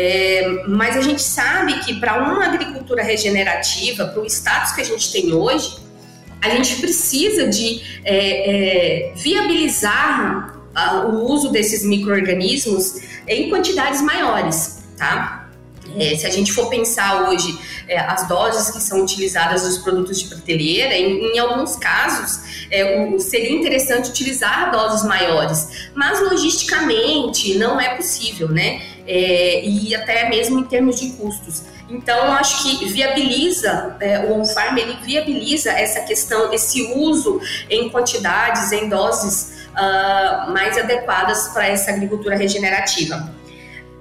É, 0.00 0.62
mas 0.68 0.96
a 0.96 1.00
gente 1.00 1.20
sabe 1.20 1.80
que 1.80 1.98
para 1.98 2.22
uma 2.22 2.44
agricultura 2.44 3.02
regenerativa, 3.02 4.06
para 4.06 4.22
o 4.22 4.26
status 4.26 4.70
que 4.70 4.80
a 4.80 4.84
gente 4.84 5.10
tem 5.10 5.32
hoje, 5.32 5.76
a 6.40 6.50
gente 6.50 6.76
precisa 6.76 7.48
de 7.48 7.82
é, 8.04 9.08
é, 9.08 9.12
viabilizar 9.16 10.56
o 11.08 11.32
uso 11.32 11.50
desses 11.50 11.84
micro-organismos 11.84 13.00
em 13.26 13.50
quantidades 13.50 14.00
maiores, 14.00 14.84
tá? 14.96 15.48
É, 15.96 16.14
se 16.16 16.24
a 16.24 16.30
gente 16.30 16.52
for 16.52 16.68
pensar 16.70 17.28
hoje 17.28 17.58
é, 17.88 17.98
as 17.98 18.28
doses 18.28 18.70
que 18.70 18.80
são 18.80 19.02
utilizadas 19.02 19.64
nos 19.64 19.78
produtos 19.78 20.20
de 20.20 20.28
prateleira, 20.28 20.94
em, 20.94 21.34
em 21.34 21.38
alguns 21.40 21.74
casos 21.74 22.66
é, 22.70 23.00
o, 23.00 23.18
seria 23.18 23.50
interessante 23.50 24.10
utilizar 24.10 24.70
doses 24.70 25.02
maiores, 25.04 25.90
mas 25.92 26.20
logisticamente 26.20 27.58
não 27.58 27.80
é 27.80 27.96
possível, 27.96 28.48
né? 28.48 28.80
É, 29.10 29.64
e 29.64 29.94
até 29.94 30.28
mesmo 30.28 30.60
em 30.60 30.64
termos 30.64 31.00
de 31.00 31.12
custos. 31.12 31.62
Então, 31.88 32.30
acho 32.34 32.62
que 32.62 32.84
viabiliza, 32.90 33.96
é, 34.00 34.18
o 34.26 34.38
on-farm, 34.38 34.76
ele 34.76 34.98
viabiliza 35.02 35.70
essa 35.70 36.00
questão, 36.00 36.52
esse 36.52 36.92
uso 36.94 37.40
em 37.70 37.88
quantidades, 37.88 38.70
em 38.70 38.86
doses 38.86 39.58
uh, 39.72 40.52
mais 40.52 40.76
adequadas 40.76 41.48
para 41.48 41.68
essa 41.68 41.90
agricultura 41.90 42.36
regenerativa. 42.36 43.32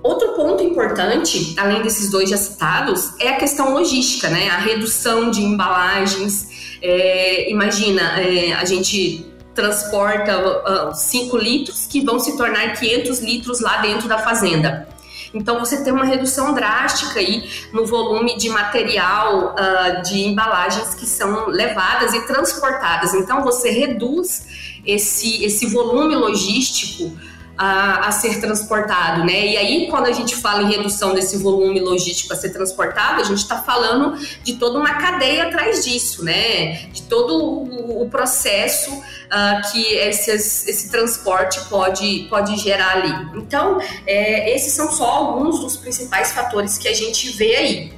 Outro 0.03 0.33
ponto 0.33 0.63
importante, 0.63 1.55
além 1.57 1.81
desses 1.81 2.09
dois 2.09 2.29
já 2.29 2.37
citados, 2.37 3.13
é 3.19 3.29
a 3.29 3.35
questão 3.37 3.73
logística, 3.73 4.29
né? 4.29 4.49
A 4.49 4.57
redução 4.57 5.31
de 5.31 5.41
embalagens. 5.41 6.77
É, 6.81 7.49
imagina, 7.49 8.19
é, 8.21 8.53
a 8.53 8.63
gente 8.63 9.25
transporta 9.55 10.93
5 10.93 11.35
uh, 11.35 11.39
litros 11.39 11.87
que 11.87 12.01
vão 12.01 12.19
se 12.19 12.37
tornar 12.37 12.73
500 12.73 13.19
litros 13.19 13.59
lá 13.59 13.77
dentro 13.77 14.07
da 14.07 14.19
fazenda. 14.19 14.87
Então 15.33 15.59
você 15.59 15.83
tem 15.83 15.93
uma 15.93 16.05
redução 16.05 16.53
drástica 16.53 17.19
aí 17.19 17.49
no 17.71 17.85
volume 17.85 18.37
de 18.37 18.49
material 18.49 19.55
uh, 19.55 20.01
de 20.03 20.21
embalagens 20.21 20.93
que 20.93 21.05
são 21.05 21.47
levadas 21.47 22.13
e 22.13 22.25
transportadas. 22.25 23.13
Então 23.13 23.43
você 23.43 23.69
reduz 23.69 24.79
esse, 24.85 25.43
esse 25.43 25.67
volume 25.67 26.15
logístico 26.15 27.15
a, 27.57 28.07
a, 28.07 28.11
ser 28.11 28.39
transportado, 28.39 29.25
né? 29.25 29.47
E 29.47 29.57
aí, 29.57 29.87
quando 29.89 30.05
a 30.05 30.11
gente 30.11 30.35
fala 30.35 30.63
em 30.63 30.69
redução 30.69 31.13
desse 31.13 31.37
volume 31.37 31.79
logístico 31.79 32.33
a 32.33 32.35
ser 32.35 32.49
transportado, 32.51 33.21
a 33.21 33.23
gente 33.23 33.39
está 33.39 33.61
falando 33.61 34.17
de 34.43 34.53
toda 34.55 34.77
uma 34.77 34.93
cadeia 34.95 35.47
atrás 35.47 35.83
disso, 35.83 36.23
né? 36.23 36.87
De 36.93 37.01
todo 37.03 37.35
o, 37.35 38.03
o 38.03 38.09
processo 38.09 38.91
uh, 38.93 39.71
que 39.71 39.95
esse 39.95 40.91
transporte 40.91 41.59
pode, 41.69 42.27
pode 42.29 42.55
gerar 42.57 42.97
ali. 42.97 43.29
Então, 43.35 43.79
é, 44.05 44.53
esses 44.55 44.73
são 44.73 44.91
só 44.91 45.09
alguns 45.09 45.59
dos 45.59 45.77
principais 45.77 46.31
fatores 46.31 46.77
que 46.77 46.87
a 46.87 46.93
gente 46.93 47.29
vê 47.31 47.55
aí 47.55 47.97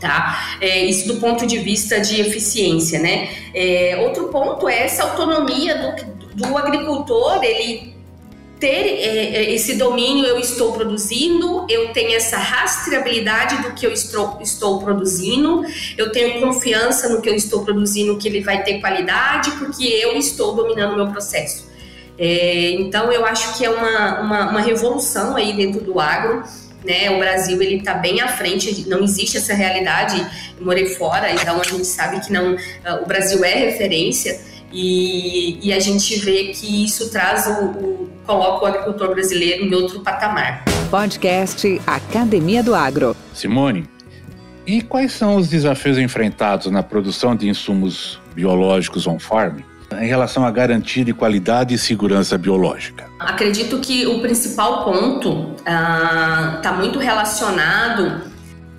tá? 0.00 0.56
É, 0.60 0.84
isso 0.84 1.08
do 1.08 1.20
ponto 1.20 1.44
de 1.44 1.58
vista 1.58 2.00
de 2.00 2.20
eficiência, 2.20 3.00
né? 3.00 3.30
É, 3.52 3.98
outro 4.00 4.28
ponto 4.28 4.68
é 4.68 4.84
essa 4.84 5.02
autonomia 5.02 5.76
do, 5.76 6.46
do 6.46 6.56
agricultor, 6.56 7.42
ele 7.42 7.97
ter 8.58 8.66
é, 8.66 9.36
é, 9.36 9.54
esse 9.54 9.74
domínio, 9.74 10.24
eu 10.24 10.38
estou 10.38 10.72
produzindo, 10.72 11.66
eu 11.68 11.92
tenho 11.92 12.14
essa 12.16 12.36
rastreabilidade 12.36 13.62
do 13.62 13.72
que 13.72 13.86
eu 13.86 13.92
estou, 13.92 14.38
estou 14.40 14.80
produzindo, 14.80 15.64
eu 15.96 16.10
tenho 16.10 16.40
confiança 16.40 17.08
no 17.08 17.20
que 17.20 17.28
eu 17.28 17.34
estou 17.34 17.64
produzindo, 17.64 18.16
que 18.16 18.28
ele 18.28 18.40
vai 18.40 18.62
ter 18.62 18.80
qualidade, 18.80 19.50
porque 19.52 19.84
eu 19.84 20.16
estou 20.16 20.54
dominando 20.54 20.92
o 20.92 20.96
meu 20.96 21.08
processo. 21.08 21.68
É, 22.18 22.72
então, 22.72 23.12
eu 23.12 23.24
acho 23.24 23.56
que 23.56 23.64
é 23.64 23.70
uma, 23.70 24.20
uma, 24.20 24.50
uma, 24.50 24.60
revolução 24.60 25.36
aí 25.36 25.52
dentro 25.52 25.80
do 25.80 26.00
agro. 26.00 26.42
Né? 26.84 27.10
O 27.10 27.18
Brasil 27.18 27.60
ele 27.62 27.76
está 27.76 27.94
bem 27.94 28.20
à 28.20 28.28
frente, 28.28 28.88
não 28.88 29.04
existe 29.04 29.36
essa 29.36 29.54
realidade. 29.54 30.18
Eu 30.58 30.64
morei 30.64 30.86
fora, 30.94 31.30
então 31.30 31.60
a 31.60 31.64
gente 31.64 31.86
sabe 31.86 32.20
que 32.20 32.32
não. 32.32 32.56
O 33.02 33.06
Brasil 33.06 33.44
é 33.44 33.54
referência. 33.54 34.40
E, 34.72 35.58
e, 35.62 35.72
a 35.72 35.80
gente 35.80 36.18
vê 36.18 36.44
que 36.48 36.84
isso 36.84 37.10
traz 37.10 37.46
o, 37.46 37.64
o, 37.64 38.10
coloca 38.26 38.64
o 38.64 38.68
agricultor 38.68 39.08
brasileiro 39.10 39.64
em 39.64 39.74
outro 39.74 40.00
patamar. 40.00 40.64
Podcast 40.90 41.80
Academia 41.86 42.62
do 42.62 42.74
Agro. 42.74 43.16
Simone, 43.32 43.88
e 44.66 44.82
quais 44.82 45.12
são 45.12 45.36
os 45.36 45.48
desafios 45.48 45.96
enfrentados 45.96 46.70
na 46.70 46.82
produção 46.82 47.34
de 47.34 47.48
insumos 47.48 48.20
biológicos 48.34 49.06
on-farm 49.06 49.60
em 49.98 50.06
relação 50.06 50.44
à 50.44 50.50
garantia 50.50 51.02
de 51.02 51.14
qualidade 51.14 51.74
e 51.74 51.78
segurança 51.78 52.36
biológica? 52.36 53.06
Acredito 53.18 53.80
que 53.80 54.06
o 54.06 54.20
principal 54.20 54.84
ponto 54.84 55.54
está 55.58 56.60
ah, 56.64 56.72
muito 56.76 56.98
relacionado 56.98 58.30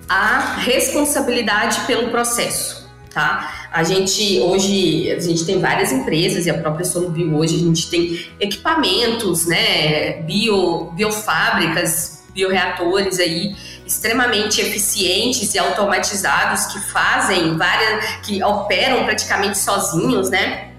à 0.08 0.54
responsabilidade 0.58 1.80
pelo 1.80 2.10
processo 2.10 2.80
tá? 3.10 3.59
A 3.72 3.84
gente 3.84 4.40
hoje, 4.40 5.12
a 5.12 5.20
gente 5.20 5.44
tem 5.44 5.60
várias 5.60 5.92
empresas 5.92 6.44
e 6.44 6.50
a 6.50 6.58
própria 6.58 6.84
Solubio 6.84 7.36
hoje 7.36 7.54
a 7.54 7.58
gente 7.58 7.88
tem 7.88 8.26
equipamentos, 8.40 9.46
né, 9.46 10.22
bio, 10.22 10.90
biofábricas, 10.92 12.24
bioreatores 12.34 13.20
aí 13.20 13.54
extremamente 13.86 14.60
eficientes 14.60 15.54
e 15.54 15.58
automatizados 15.58 16.66
que 16.66 16.80
fazem 16.80 17.56
várias, 17.56 18.04
que 18.22 18.42
operam 18.42 19.04
praticamente 19.04 19.58
sozinhos, 19.58 20.30
né? 20.30 20.70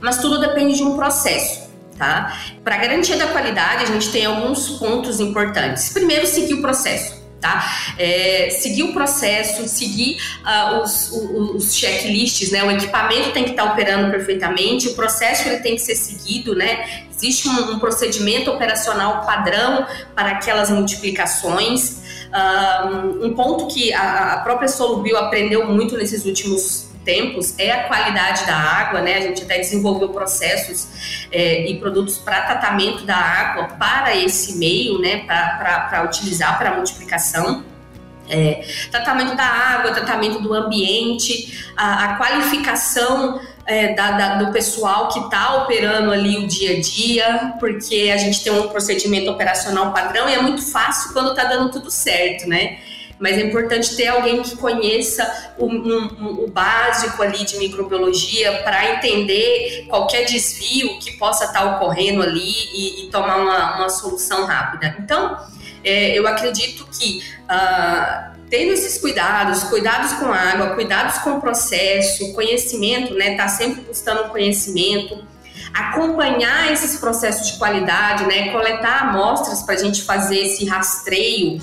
Mas 0.00 0.18
tudo 0.18 0.38
depende 0.38 0.76
de 0.76 0.82
um 0.82 0.96
processo. 0.96 1.62
Tá? 1.96 2.36
Para 2.64 2.78
garantia 2.78 3.16
da 3.16 3.28
qualidade, 3.28 3.84
a 3.84 3.86
gente 3.86 4.10
tem 4.10 4.24
alguns 4.24 4.70
pontos 4.70 5.20
importantes. 5.20 5.90
Primeiro, 5.90 6.26
seguir 6.26 6.54
o 6.54 6.62
processo 6.62 7.21
tá? 7.42 7.92
É, 7.98 8.48
seguir 8.50 8.84
o 8.84 8.92
processo, 8.92 9.68
seguir 9.68 10.16
uh, 10.42 10.80
os, 10.80 11.10
os, 11.10 11.50
os, 11.56 11.74
checklists, 11.74 12.52
né? 12.52 12.62
O 12.62 12.70
equipamento 12.70 13.32
tem 13.32 13.42
que 13.44 13.50
estar 13.50 13.64
tá 13.64 13.72
operando 13.72 14.10
perfeitamente, 14.10 14.88
o 14.88 14.94
processo 14.94 15.48
ele 15.48 15.58
tem 15.58 15.74
que 15.74 15.82
ser 15.82 15.96
seguido, 15.96 16.54
né? 16.54 17.04
Existe 17.14 17.48
um, 17.48 17.72
um 17.72 17.78
procedimento 17.78 18.50
operacional 18.50 19.26
padrão 19.26 19.86
para 20.14 20.30
aquelas 20.30 20.70
multiplicações. 20.70 22.00
Uh, 22.32 23.26
um 23.26 23.34
ponto 23.34 23.66
que 23.66 23.92
a, 23.92 24.34
a 24.34 24.36
própria 24.38 24.68
Solubio 24.68 25.18
aprendeu 25.18 25.66
muito 25.66 25.96
nesses 25.96 26.24
últimos 26.24 26.91
tempos 27.04 27.58
é 27.58 27.70
a 27.70 27.84
qualidade 27.84 28.46
da 28.46 28.56
água, 28.56 29.00
né? 29.00 29.16
A 29.16 29.20
gente 29.20 29.42
até 29.42 29.58
desenvolveu 29.58 30.08
processos 30.10 31.26
é, 31.30 31.68
e 31.68 31.78
produtos 31.78 32.18
para 32.18 32.42
tratamento 32.42 33.04
da 33.04 33.16
água 33.16 33.68
para 33.78 34.16
esse 34.16 34.56
meio, 34.56 34.98
né? 35.00 35.24
Para 35.26 36.04
utilizar 36.04 36.58
para 36.58 36.74
multiplicação. 36.74 37.64
É, 38.28 38.64
tratamento 38.90 39.36
da 39.36 39.44
água, 39.44 39.92
tratamento 39.92 40.40
do 40.40 40.54
ambiente, 40.54 41.68
a, 41.76 42.04
a 42.04 42.16
qualificação 42.16 43.40
é, 43.66 43.94
da, 43.94 44.12
da, 44.12 44.34
do 44.36 44.52
pessoal 44.52 45.08
que 45.08 45.18
está 45.18 45.62
operando 45.62 46.10
ali 46.10 46.38
o 46.38 46.46
dia 46.46 46.76
a 46.76 46.80
dia, 46.80 47.54
porque 47.60 48.10
a 48.12 48.16
gente 48.16 48.42
tem 48.42 48.52
um 48.52 48.68
procedimento 48.68 49.30
operacional 49.30 49.92
padrão 49.92 50.28
e 50.28 50.34
é 50.34 50.40
muito 50.40 50.62
fácil 50.62 51.12
quando 51.12 51.30
está 51.30 51.44
dando 51.44 51.70
tudo 51.70 51.90
certo, 51.90 52.48
né? 52.48 52.78
Mas 53.22 53.38
é 53.38 53.42
importante 53.42 53.94
ter 53.94 54.08
alguém 54.08 54.42
que 54.42 54.56
conheça 54.56 55.54
o, 55.56 55.66
um, 55.66 56.42
o 56.42 56.50
básico 56.50 57.22
ali 57.22 57.44
de 57.44 57.56
microbiologia 57.56 58.64
para 58.64 58.96
entender 58.96 59.86
qualquer 59.88 60.24
desvio 60.24 60.98
que 60.98 61.12
possa 61.12 61.44
estar 61.44 61.60
tá 61.60 61.76
ocorrendo 61.76 62.20
ali 62.20 62.52
e, 62.74 63.04
e 63.04 63.10
tomar 63.10 63.36
uma, 63.36 63.76
uma, 63.76 63.88
solução 63.88 64.44
rápida. 64.44 64.96
Então, 64.98 65.38
é, 65.84 66.18
eu 66.18 66.26
acredito 66.26 66.84
que 66.90 67.22
uh, 67.44 68.32
tendo 68.50 68.72
esses 68.72 68.98
cuidados, 68.98 69.62
cuidados 69.64 70.14
com 70.14 70.32
água, 70.32 70.74
cuidados 70.74 71.18
com 71.18 71.34
o 71.34 71.40
processo, 71.40 72.32
conhecimento, 72.32 73.14
né? 73.14 73.36
Tá 73.36 73.46
sempre 73.46 73.82
buscando 73.82 74.30
conhecimento, 74.30 75.24
acompanhar 75.72 76.72
esses 76.72 76.98
processos 76.98 77.52
de 77.52 77.58
qualidade, 77.58 78.26
né? 78.26 78.50
Coletar 78.50 79.10
amostras 79.10 79.62
para 79.62 79.76
a 79.76 79.78
gente 79.78 80.02
fazer 80.02 80.40
esse 80.40 80.64
rastreio 80.64 81.62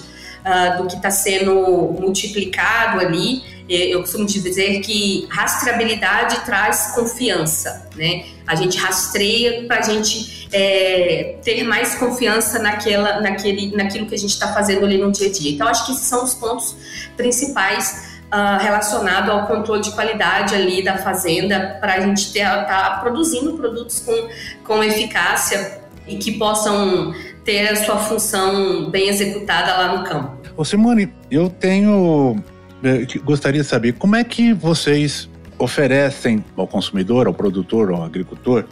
uh, 0.49 0.81
do 0.81 0.87
que 0.87 0.95
está 0.95 1.11
sendo 1.11 1.95
multiplicado 1.99 2.99
ali. 2.99 3.59
Eu 3.69 3.99
costumo 3.99 4.25
dizer 4.25 4.79
que 4.79 5.27
rastreabilidade 5.29 6.39
traz 6.39 6.93
confiança, 6.95 7.87
né? 7.95 8.25
A 8.47 8.55
gente 8.55 8.79
rastreia 8.79 9.65
para 9.67 9.77
a 9.77 9.81
gente 9.83 10.49
é, 10.51 11.35
ter 11.43 11.63
mais 11.63 11.93
confiança 11.93 12.57
naquela, 12.57 13.21
naquele, 13.21 13.75
naquilo 13.75 14.07
que 14.07 14.15
a 14.15 14.17
gente 14.17 14.31
está 14.31 14.51
fazendo 14.51 14.85
ali 14.85 14.97
no 14.97 15.11
dia 15.11 15.27
a 15.27 15.31
dia. 15.31 15.51
Então, 15.51 15.67
acho 15.67 15.85
que 15.85 15.91
esses 15.91 16.05
são 16.05 16.23
os 16.23 16.33
pontos 16.33 16.75
principais 17.15 18.09
Uh, 18.29 19.31
ao 19.31 19.47
controle 19.47 19.81
de 19.81 19.89
qualidade 19.89 20.53
ali 20.53 20.83
da 20.83 20.99
fazenda 20.99 21.79
para 21.81 21.95
a 21.95 21.99
gente 21.99 22.27
estar 22.27 22.63
tá 22.67 22.99
produzindo 23.01 23.53
produtos 23.53 23.99
com, 24.01 24.29
com 24.63 24.83
eficácia 24.83 25.79
e 26.07 26.15
que 26.15 26.33
possam 26.33 27.11
ter 27.43 27.67
a 27.69 27.75
sua 27.75 27.97
função 27.97 28.87
bem 28.91 29.09
executada 29.09 29.75
lá 29.75 29.97
no 29.97 30.03
campo. 30.03 30.38
Ô 30.59 30.65
Simone, 30.65 31.09
eu 31.31 31.49
tenho. 31.49 32.35
Eh, 32.83 33.07
gostaria 33.23 33.61
de 33.61 33.65
saber 33.65 33.93
como 33.93 34.17
é 34.17 34.25
que 34.25 34.51
vocês 34.51 35.29
oferecem 35.57 36.43
ao 36.57 36.67
consumidor, 36.67 37.27
ao 37.27 37.33
produtor, 37.33 37.89
ao 37.93 38.03
agricultor, 38.03 38.65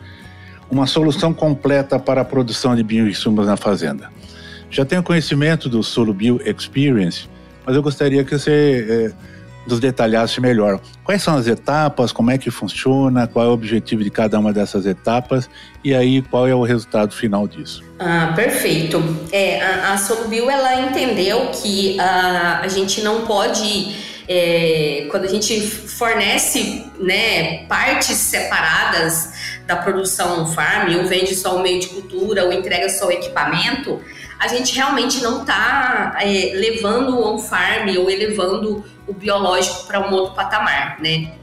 uma 0.70 0.86
solução 0.86 1.34
completa 1.34 1.98
para 1.98 2.20
a 2.20 2.26
produção 2.26 2.76
de 2.76 2.84
bioinsumos 2.84 3.48
na 3.48 3.56
fazenda. 3.56 4.12
Já 4.70 4.84
tenho 4.84 5.02
conhecimento 5.02 5.70
do 5.70 5.82
Solo 5.82 6.14
Bio 6.14 6.42
Experience, 6.46 7.30
mas 7.66 7.74
eu 7.74 7.82
gostaria 7.82 8.22
que 8.26 8.38
você 8.38 8.86
eh, 8.90 9.37
nos 9.68 9.80
detalhasse 9.80 10.40
melhor. 10.40 10.80
Quais 11.04 11.22
são 11.22 11.36
as 11.36 11.48
etapas, 11.48 12.12
como 12.12 12.32
é 12.32 12.38
que 12.38 12.50
funciona, 12.50 13.28
qual 13.28 13.46
é 13.46 13.50
o 13.50 13.52
objetivo 13.52 14.04
de 14.04 14.10
cada 14.10 14.40
uma 14.40 14.54
dessas 14.54 14.86
etapas 14.86 15.50
e 15.84 15.94
aí 15.94 16.22
qual 16.22 16.48
é 16.48 16.56
o 16.56 16.64
resultado 16.64 17.14
final 17.14 17.48
disso? 17.48 17.84
Ah, 18.00 18.34
perfeito. 18.36 19.04
É, 19.32 19.62
a, 19.62 19.94
a 19.94 20.52
ela 20.52 20.82
entendeu 20.90 21.52
que 21.52 21.98
uh, 22.00 22.64
a 22.64 22.68
gente 22.68 23.02
não 23.02 23.26
pode... 23.26 24.08
É, 24.30 25.08
quando 25.10 25.24
a 25.24 25.30
gente 25.30 25.62
fornece 25.62 26.86
né, 27.00 27.66
partes 27.68 28.18
separadas 28.18 29.32
da 29.66 29.78
produção 29.78 30.48
farm, 30.48 30.98
ou 30.98 31.06
vende 31.06 31.34
só 31.34 31.56
o 31.56 31.62
meio 31.62 31.80
de 31.80 31.88
cultura, 31.88 32.44
ou 32.44 32.52
entrega 32.52 32.90
só 32.90 33.08
o 33.08 33.12
equipamento, 33.12 34.02
a 34.40 34.48
gente 34.48 34.76
realmente 34.76 35.22
não 35.22 35.42
está 35.42 36.18
é, 36.20 36.52
levando 36.54 37.18
o 37.18 37.36
on-farm 37.36 37.90
ou 37.98 38.10
elevando 38.10 38.84
o 39.08 39.14
biológico 39.14 39.86
para 39.86 40.08
um 40.08 40.14
outro 40.14 40.36
patamar, 40.36 41.00
né? 41.00 41.34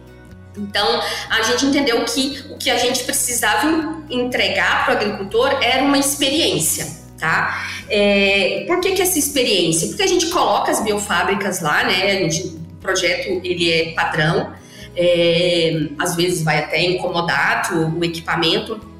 Então, 0.56 1.00
a 1.30 1.42
gente 1.42 1.66
entendeu 1.66 2.04
que 2.04 2.44
o 2.50 2.56
que 2.56 2.71
a 2.71 2.78
gente 2.78 3.02
precisava 3.04 4.02
entregar 4.09 4.85
para 4.85 4.94
o 4.94 4.97
agricultor 4.99 5.59
era 5.62 5.83
uma 5.83 5.99
experiência, 5.99 6.87
tá? 7.18 7.66
É, 7.88 8.64
por 8.66 8.80
que, 8.80 8.92
que 8.92 9.02
essa 9.02 9.18
experiência? 9.18 9.88
Porque 9.88 10.02
a 10.02 10.06
gente 10.06 10.26
coloca 10.26 10.71
as 10.71 10.83
biofábricas 10.83 11.61
lá, 11.61 11.85
né? 11.85 12.18
Gente, 12.18 12.47
o 12.47 12.76
projeto 12.80 13.40
ele 13.42 13.73
é 13.73 13.92
padrão, 13.94 14.52
é, 14.97 15.88
às 15.99 16.14
vezes 16.14 16.42
vai 16.42 16.59
até 16.59 16.80
incomodar 16.83 17.73
o 17.75 18.04
equipamento, 18.04 18.94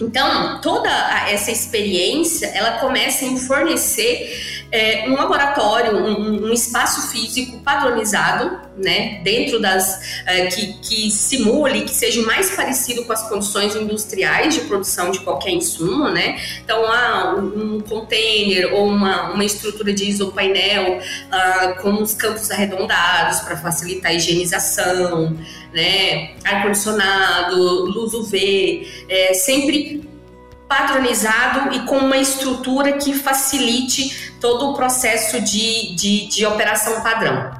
então, 0.00 0.60
toda 0.62 0.88
essa 1.28 1.50
experiência, 1.50 2.46
ela 2.46 2.78
começa 2.78 3.24
em 3.24 3.36
fornecer 3.36 4.59
é, 4.72 5.08
um 5.08 5.14
laboratório, 5.14 5.96
um, 5.96 6.46
um, 6.46 6.52
espaço 6.52 7.10
físico 7.10 7.58
padronizado, 7.60 8.60
né, 8.76 9.20
dentro 9.22 9.60
das 9.60 10.22
é, 10.24 10.46
que, 10.46 10.74
que 10.74 11.10
simule, 11.10 11.82
que 11.82 11.94
seja 11.94 12.22
mais 12.22 12.50
parecido 12.50 13.04
com 13.04 13.12
as 13.12 13.28
condições 13.28 13.74
industriais 13.74 14.54
de 14.54 14.60
produção 14.62 15.10
de 15.10 15.20
qualquer 15.20 15.50
insumo, 15.50 16.08
né. 16.08 16.40
Então, 16.64 16.84
há 16.90 17.34
um, 17.34 17.76
um 17.76 17.80
container 17.80 18.72
ou 18.72 18.86
uma, 18.86 19.32
uma 19.32 19.44
estrutura 19.44 19.92
de 19.92 20.04
isopainel 20.04 20.98
uh, 20.98 21.82
com 21.82 21.94
os 22.02 22.14
campos 22.14 22.50
arredondados 22.50 23.40
para 23.40 23.56
facilitar 23.56 24.12
a 24.12 24.14
higienização, 24.14 25.36
né, 25.72 26.30
ar 26.44 26.62
condicionado, 26.62 27.56
luz 27.56 28.14
UV, 28.14 28.86
é, 29.08 29.34
sempre 29.34 30.09
padronizado 30.70 31.74
e 31.74 31.80
com 31.80 31.98
uma 31.98 32.16
estrutura 32.16 32.92
que 32.92 33.12
facilite 33.12 34.32
todo 34.40 34.70
o 34.70 34.74
processo 34.74 35.40
de, 35.40 35.96
de, 35.96 36.28
de 36.28 36.46
operação 36.46 37.02
padrão. 37.02 37.58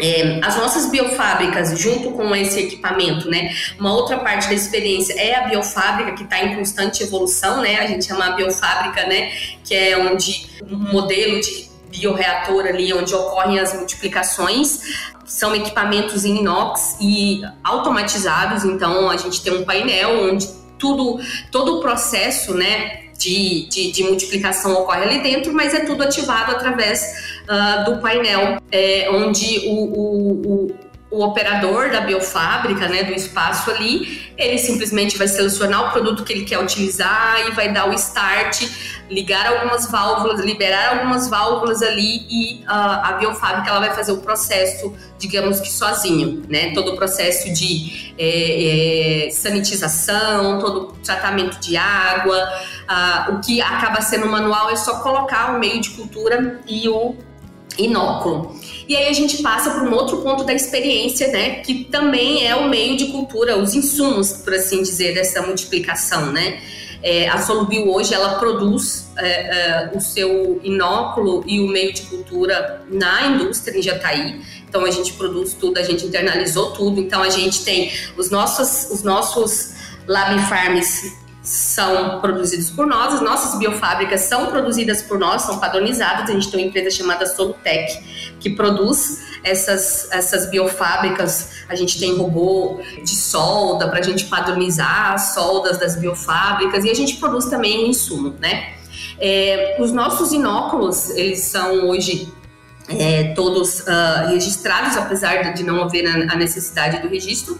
É, 0.00 0.38
as 0.42 0.56
nossas 0.56 0.86
biofábricas, 0.88 1.76
junto 1.76 2.12
com 2.12 2.34
esse 2.34 2.60
equipamento, 2.60 3.28
né? 3.28 3.52
Uma 3.78 3.92
outra 3.92 4.18
parte 4.20 4.46
da 4.46 4.54
experiência 4.54 5.12
é 5.20 5.34
a 5.34 5.48
biofábrica 5.48 6.12
que 6.12 6.22
está 6.22 6.38
em 6.42 6.54
constante 6.54 7.02
evolução, 7.02 7.60
né? 7.60 7.80
A 7.80 7.86
gente 7.86 8.06
chama 8.06 8.26
a 8.26 8.30
biofábrica, 8.30 9.06
né? 9.06 9.32
Que 9.64 9.74
é 9.74 9.98
onde 9.98 10.48
um 10.62 10.78
modelo 10.78 11.40
de 11.40 11.68
bioreator 11.90 12.64
ali, 12.64 12.94
onde 12.94 13.12
ocorrem 13.12 13.58
as 13.58 13.74
multiplicações. 13.74 14.80
São 15.26 15.54
equipamentos 15.54 16.24
em 16.24 16.38
inox 16.38 16.96
e 17.00 17.42
automatizados, 17.62 18.64
então 18.64 19.10
a 19.10 19.16
gente 19.16 19.42
tem 19.42 19.52
um 19.52 19.64
painel 19.64 20.30
onde 20.30 20.61
tudo, 20.82 21.20
todo 21.52 21.78
o 21.78 21.80
processo, 21.80 22.52
né, 22.54 23.04
de, 23.16 23.68
de, 23.68 23.92
de, 23.92 24.02
multiplicação 24.02 24.72
ocorre 24.72 25.04
ali 25.04 25.22
dentro, 25.22 25.54
mas 25.54 25.72
é 25.72 25.84
tudo 25.84 26.02
ativado 26.02 26.50
através 26.50 27.38
uh, 27.44 27.84
do 27.84 28.00
painel, 28.00 28.60
é, 28.72 29.08
onde 29.12 29.68
o, 29.68 29.84
o, 29.84 30.64
o 30.64 30.74
o 31.12 31.22
operador 31.22 31.90
da 31.90 32.00
biofábrica, 32.00 32.88
né, 32.88 33.04
do 33.04 33.12
espaço 33.12 33.70
ali, 33.70 34.32
ele 34.34 34.56
simplesmente 34.56 35.18
vai 35.18 35.28
selecionar 35.28 35.88
o 35.88 35.92
produto 35.92 36.24
que 36.24 36.32
ele 36.32 36.44
quer 36.44 36.58
utilizar 36.58 37.46
e 37.46 37.50
vai 37.50 37.70
dar 37.70 37.86
o 37.86 37.92
start, 37.92 38.66
ligar 39.10 39.46
algumas 39.46 39.90
válvulas, 39.90 40.40
liberar 40.40 40.96
algumas 40.96 41.28
válvulas 41.28 41.82
ali 41.82 42.26
e 42.30 42.64
uh, 42.64 42.66
a 42.66 43.12
biofábrica 43.20 43.68
ela 43.68 43.80
vai 43.80 43.94
fazer 43.94 44.12
o 44.12 44.22
processo, 44.22 44.94
digamos 45.18 45.60
que 45.60 45.70
sozinho, 45.70 46.44
né, 46.48 46.72
todo 46.72 46.92
o 46.92 46.96
processo 46.96 47.52
de 47.52 48.14
é, 48.18 49.26
é, 49.26 49.30
sanitização, 49.30 50.58
todo 50.60 50.80
o 50.80 50.92
tratamento 51.04 51.60
de 51.60 51.76
água, 51.76 52.38
uh, 52.88 53.34
o 53.34 53.40
que 53.40 53.60
acaba 53.60 54.00
sendo 54.00 54.26
manual 54.28 54.70
é 54.70 54.76
só 54.76 55.00
colocar 55.00 55.54
o 55.54 55.60
meio 55.60 55.78
de 55.78 55.90
cultura 55.90 56.62
e 56.66 56.88
o 56.88 57.14
inóculo. 57.78 58.54
E 58.88 58.96
aí 58.96 59.08
a 59.08 59.12
gente 59.12 59.42
passa 59.42 59.70
para 59.70 59.84
um 59.84 59.92
outro 59.94 60.18
ponto 60.18 60.44
da 60.44 60.52
experiência, 60.52 61.28
né, 61.28 61.56
que 61.60 61.84
também 61.84 62.46
é 62.46 62.54
o 62.54 62.68
meio 62.68 62.96
de 62.96 63.06
cultura, 63.06 63.56
os 63.56 63.74
insumos, 63.74 64.32
por 64.32 64.54
assim 64.54 64.82
dizer, 64.82 65.14
dessa 65.14 65.42
multiplicação, 65.42 66.32
né. 66.32 66.60
É, 67.02 67.28
a 67.28 67.38
Solubio 67.38 67.92
hoje 67.92 68.14
ela 68.14 68.38
produz 68.38 69.08
é, 69.16 69.26
é, 69.26 69.90
o 69.92 70.00
seu 70.00 70.60
inóculo 70.62 71.42
e 71.46 71.58
o 71.60 71.66
meio 71.66 71.92
de 71.92 72.02
cultura 72.02 72.84
na 72.88 73.26
indústria 73.26 73.76
em 73.76 73.82
Jataí. 73.82 74.40
Então 74.68 74.84
a 74.84 74.90
gente 74.90 75.12
produz 75.14 75.52
tudo, 75.54 75.78
a 75.78 75.82
gente 75.82 76.06
internalizou 76.06 76.70
tudo. 76.70 77.00
Então 77.00 77.20
a 77.20 77.28
gente 77.28 77.64
tem 77.64 77.92
os 78.16 78.30
nossos, 78.30 78.88
os 78.92 79.02
nossos 79.02 79.72
lab 80.06 80.38
farms 80.48 81.21
são 81.42 82.20
produzidos 82.20 82.70
por 82.70 82.86
nós, 82.86 83.14
as 83.14 83.20
nossas 83.20 83.58
biofábricas 83.58 84.22
são 84.22 84.46
produzidas 84.46 85.02
por 85.02 85.18
nós, 85.18 85.42
são 85.42 85.58
padronizadas. 85.58 86.30
A 86.30 86.32
gente 86.32 86.50
tem 86.50 86.60
uma 86.60 86.68
empresa 86.68 86.90
chamada 86.90 87.26
Solutec 87.26 88.00
que 88.38 88.50
produz 88.50 89.20
essas, 89.42 90.08
essas 90.12 90.48
biofábricas. 90.48 91.64
A 91.68 91.74
gente 91.74 91.98
tem 91.98 92.16
robô 92.16 92.80
de 93.02 93.16
solda 93.16 93.88
para 93.88 93.98
a 93.98 94.02
gente 94.02 94.26
padronizar 94.26 95.14
as 95.14 95.34
soldas 95.34 95.78
das 95.78 95.96
biofábricas 95.96 96.84
e 96.84 96.90
a 96.90 96.94
gente 96.94 97.16
produz 97.16 97.46
também 97.46 97.88
insumo, 97.90 98.34
né? 98.38 98.74
É, 99.18 99.76
os 99.80 99.92
nossos 99.92 100.32
inóculos, 100.32 101.10
eles 101.10 101.40
são 101.40 101.88
hoje 101.88 102.32
é, 102.88 103.32
todos 103.34 103.80
uh, 103.80 104.28
registrados, 104.28 104.96
apesar 104.96 105.52
de 105.54 105.62
não 105.62 105.82
haver 105.82 106.06
a 106.06 106.36
necessidade 106.36 107.00
do 107.00 107.08
registro 107.08 107.58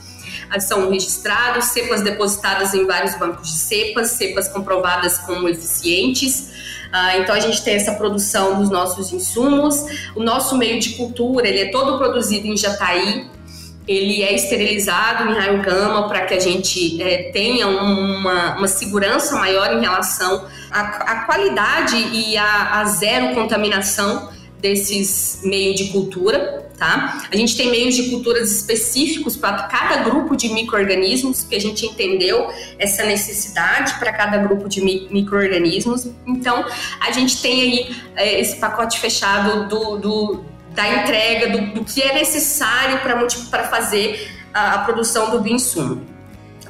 são 0.60 0.90
registrados, 0.90 1.66
cepas 1.66 2.02
depositadas 2.02 2.74
em 2.74 2.86
vários 2.86 3.14
bancos 3.16 3.50
de 3.50 3.58
cepas, 3.58 4.10
cepas 4.10 4.48
comprovadas 4.48 5.18
como 5.18 5.48
eficientes. 5.48 6.50
Uh, 6.92 7.20
então 7.20 7.34
a 7.34 7.40
gente 7.40 7.62
tem 7.62 7.74
essa 7.74 7.92
produção 7.94 8.58
dos 8.58 8.68
nossos 8.68 9.12
insumos. 9.12 9.84
O 10.14 10.22
nosso 10.22 10.56
meio 10.58 10.78
de 10.78 10.90
cultura 10.90 11.48
ele 11.48 11.60
é 11.60 11.70
todo 11.70 11.96
produzido 11.96 12.46
em 12.46 12.56
Jataí. 12.56 13.30
ele 13.88 14.22
é 14.22 14.34
esterilizado 14.34 15.28
em 15.28 15.34
raio 15.34 15.62
gama 15.62 16.06
para 16.06 16.26
que 16.26 16.34
a 16.34 16.38
gente 16.38 17.02
é, 17.02 17.30
tenha 17.32 17.66
uma, 17.66 18.56
uma, 18.56 18.68
segurança 18.68 19.34
maior 19.36 19.72
em 19.72 19.80
relação 19.80 20.46
à, 20.70 20.80
à 20.80 21.24
qualidade 21.24 21.96
e 21.96 22.36
à, 22.36 22.84
zero 22.84 23.34
contaminação 23.34 24.28
desses 24.62 25.40
meios 25.42 25.76
de 25.76 25.88
cultura, 25.88 26.70
tá? 26.78 27.26
A 27.30 27.36
gente 27.36 27.56
tem 27.56 27.70
meios 27.70 27.96
de 27.96 28.10
culturas 28.10 28.50
específicos 28.50 29.36
para 29.36 29.64
cada 29.64 29.96
grupo 30.04 30.36
de 30.36 30.48
micro-organismos, 30.48 31.42
que 31.42 31.56
a 31.56 31.60
gente 31.60 31.84
entendeu 31.84 32.48
essa 32.78 33.04
necessidade 33.04 33.94
para 33.98 34.12
cada 34.12 34.38
grupo 34.38 34.68
de 34.68 34.80
mi 34.80 35.08
micro-organismos. 35.10 36.06
Então, 36.26 36.64
a 37.00 37.10
gente 37.10 37.42
tem 37.42 37.60
aí 37.60 37.96
é, 38.16 38.40
esse 38.40 38.56
pacote 38.56 39.00
fechado 39.00 39.68
do, 39.68 39.98
do 39.98 40.44
da 40.74 40.88
entrega, 41.02 41.50
do, 41.50 41.74
do 41.74 41.84
que 41.84 42.00
é 42.00 42.14
necessário 42.14 43.00
para 43.50 43.64
fazer 43.68 44.30
a, 44.54 44.74
a, 44.74 44.78
produção 44.78 45.30
do 45.30 45.40
bioinsumo. 45.40 46.02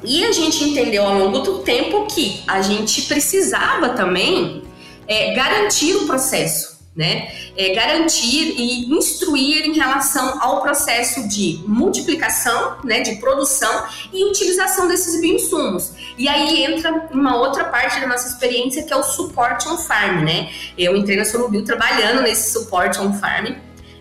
E 0.03 0.25
a 0.25 0.31
gente 0.33 0.63
entendeu 0.63 1.05
ao 1.05 1.17
longo 1.17 1.39
do 1.39 1.59
tempo 1.59 2.05
que 2.07 2.43
a 2.45 2.61
gente 2.61 3.03
precisava 3.03 3.89
também 3.89 4.63
é, 5.07 5.33
garantir 5.33 5.95
o 5.95 6.05
processo, 6.05 6.72
né? 6.95 7.31
É, 7.57 7.73
garantir 7.73 8.55
e 8.57 8.93
instruir 8.93 9.65
em 9.65 9.73
relação 9.73 10.41
ao 10.41 10.61
processo 10.61 11.27
de 11.27 11.63
multiplicação, 11.67 12.77
né, 12.83 13.01
de 13.01 13.15
produção 13.15 13.85
e 14.13 14.23
utilização 14.25 14.87
desses 14.87 15.19
bioinsumos. 15.19 15.93
E 16.17 16.27
aí 16.27 16.63
entra 16.63 17.09
uma 17.11 17.37
outra 17.37 17.65
parte 17.65 17.99
da 17.99 18.07
nossa 18.07 18.27
experiência 18.27 18.83
que 18.83 18.93
é 18.93 18.95
o 18.95 19.03
suporte 19.03 19.67
on 19.67 19.77
farm, 19.77 20.23
né? 20.23 20.51
Eu 20.77 20.95
entrei 20.95 21.17
na 21.17 21.25
Solubio 21.25 21.63
trabalhando 21.63 22.21
nesse 22.21 22.51
suporte 22.51 22.99
on 22.99 23.13
farm 23.13 23.55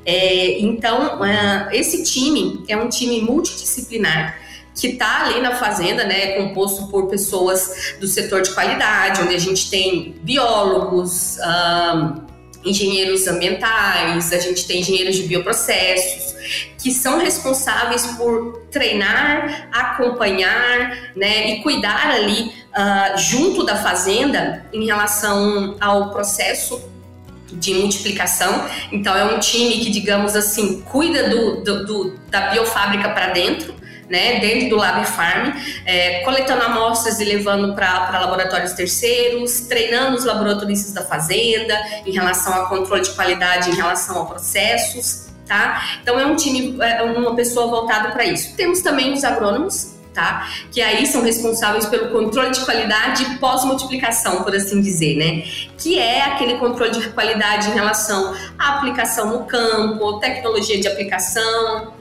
é, 0.05 0.59
então, 0.61 1.21
uh, 1.21 1.71
esse 1.73 2.03
time 2.03 2.65
é 2.69 2.77
um 2.77 2.89
time 2.89 3.21
multidisciplinar 3.21 4.41
que 4.75 4.89
está 4.89 5.27
ali 5.27 5.41
na 5.41 5.55
fazenda, 5.55 6.05
né, 6.05 6.33
composto 6.39 6.89
por 6.89 7.07
pessoas 7.09 7.95
do 8.01 8.07
setor 8.07 8.41
de 8.41 8.55
qualidade, 8.55 9.21
onde 9.21 9.35
a 9.35 9.39
gente 9.39 9.69
tem 9.69 10.17
biólogos, 10.23 11.37
engenheiros 12.65 13.27
ambientais, 13.27 14.33
a 14.33 14.39
gente 14.39 14.67
tem 14.67 14.81
engenheiros 14.81 15.17
de 15.17 15.25
bioprocessos, 15.25 16.35
que 16.79 16.91
são 16.91 17.19
responsáveis 17.19 18.07
por 18.19 18.63
treinar, 18.71 19.69
acompanhar, 19.73 21.13
né, 21.15 21.51
e 21.51 21.63
cuidar 21.63 22.11
ali 22.11 22.53
uh, 22.73 23.19
junto 23.19 23.65
da 23.65 23.77
fazenda 23.77 24.67
em 24.73 24.85
relação 24.85 25.77
ao 25.81 26.11
processo 26.11 26.91
de 27.53 27.75
multiplicação. 27.75 28.67
Então, 28.91 29.17
é 29.17 29.25
um 29.25 29.39
time 29.39 29.79
que, 29.79 29.91
digamos 29.91 30.35
assim, 30.35 30.81
cuida 30.83 31.29
do, 31.29 31.63
do, 31.63 31.87
do 31.87 32.19
da 32.31 32.51
biofábrica 32.51 33.11
para 33.11 33.29
dentro. 33.29 33.75
Né, 34.13 34.41
dentro 34.41 34.69
do 34.69 34.77
Lab 34.77 35.07
Farm, 35.07 35.55
é, 35.87 36.21
coletando 36.21 36.63
amostras 36.65 37.19
e 37.19 37.25
levando 37.25 37.75
para 37.75 38.21
laboratórios 38.21 38.73
terceiros, 38.75 39.61
treinando 39.61 40.19
os 40.19 40.27
laboratoristas 40.27 40.93
da 40.93 41.03
fazenda 41.03 41.75
em 42.05 42.13
relação 42.13 42.53
a 42.53 42.67
controle 42.67 43.01
de 43.01 43.09
qualidade, 43.13 43.71
em 43.71 43.75
relação 43.75 44.21
a 44.21 44.27
processos, 44.27 45.29
tá? 45.47 45.83
Então 46.03 46.21
é 46.21 46.27
um 46.27 46.37
time, 46.37 46.77
é 46.83 47.03
uma 47.03 47.35
pessoa 47.35 47.69
voltada 47.69 48.11
para 48.11 48.27
isso. 48.27 48.55
Temos 48.55 48.83
também 48.83 49.15
os 49.15 49.25
agrônomos, 49.25 49.95
tá? 50.13 50.47
Que 50.71 50.83
aí 50.83 51.07
são 51.07 51.23
responsáveis 51.23 51.87
pelo 51.87 52.11
controle 52.11 52.51
de 52.51 52.61
qualidade 52.61 53.25
pós-multiplicação, 53.39 54.43
por 54.43 54.55
assim 54.55 54.81
dizer, 54.83 55.17
né? 55.17 55.43
Que 55.79 55.99
é 55.99 56.23
aquele 56.23 56.59
controle 56.59 56.91
de 56.91 57.09
qualidade 57.11 57.71
em 57.71 57.73
relação 57.73 58.35
à 58.59 58.77
aplicação 58.77 59.39
no 59.39 59.47
campo, 59.47 60.19
tecnologia 60.21 60.79
de 60.79 60.87
aplicação, 60.87 61.95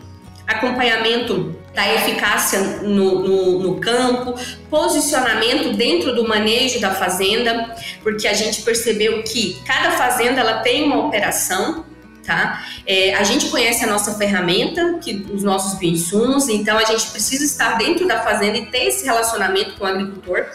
acompanhamento 0.46 1.61
da 1.74 1.94
eficácia 1.94 2.60
no, 2.82 3.20
no, 3.20 3.60
no, 3.60 3.80
campo, 3.80 4.36
posicionamento 4.70 5.74
dentro 5.74 6.14
do 6.14 6.28
manejo 6.28 6.82
da 6.82 6.94
fazenda, 6.94 7.74
porque 8.04 8.28
a 8.28 8.34
gente 8.34 8.62
percebeu 8.62 9.24
que 9.24 9.58
cada 9.66 9.92
fazenda 9.92 10.42
ela 10.42 10.60
tem 10.60 10.84
uma 10.84 11.08
operação 11.08 11.86
tá? 12.26 12.64
É, 12.86 13.16
a 13.16 13.24
gente 13.24 13.50
conhece 13.50 13.84
a 13.84 13.88
nossa 13.88 14.14
ferramenta, 14.16 15.00
que 15.02 15.26
os 15.34 15.44
nossos 15.44 15.78
bioinsumos, 15.80 16.48
então 16.50 16.78
a 16.78 16.84
gente 16.84 17.08
precisa 17.08 17.44
estar 17.44 17.78
dentro 17.78 18.08
da 18.08 18.22
fazenda 18.22 18.58
e 18.58 18.66
ter 18.68 18.86
esse 18.86 19.06
relacionamento 19.06 19.74
com 19.74 19.86
o 19.86 19.88
agricultor 19.88 20.46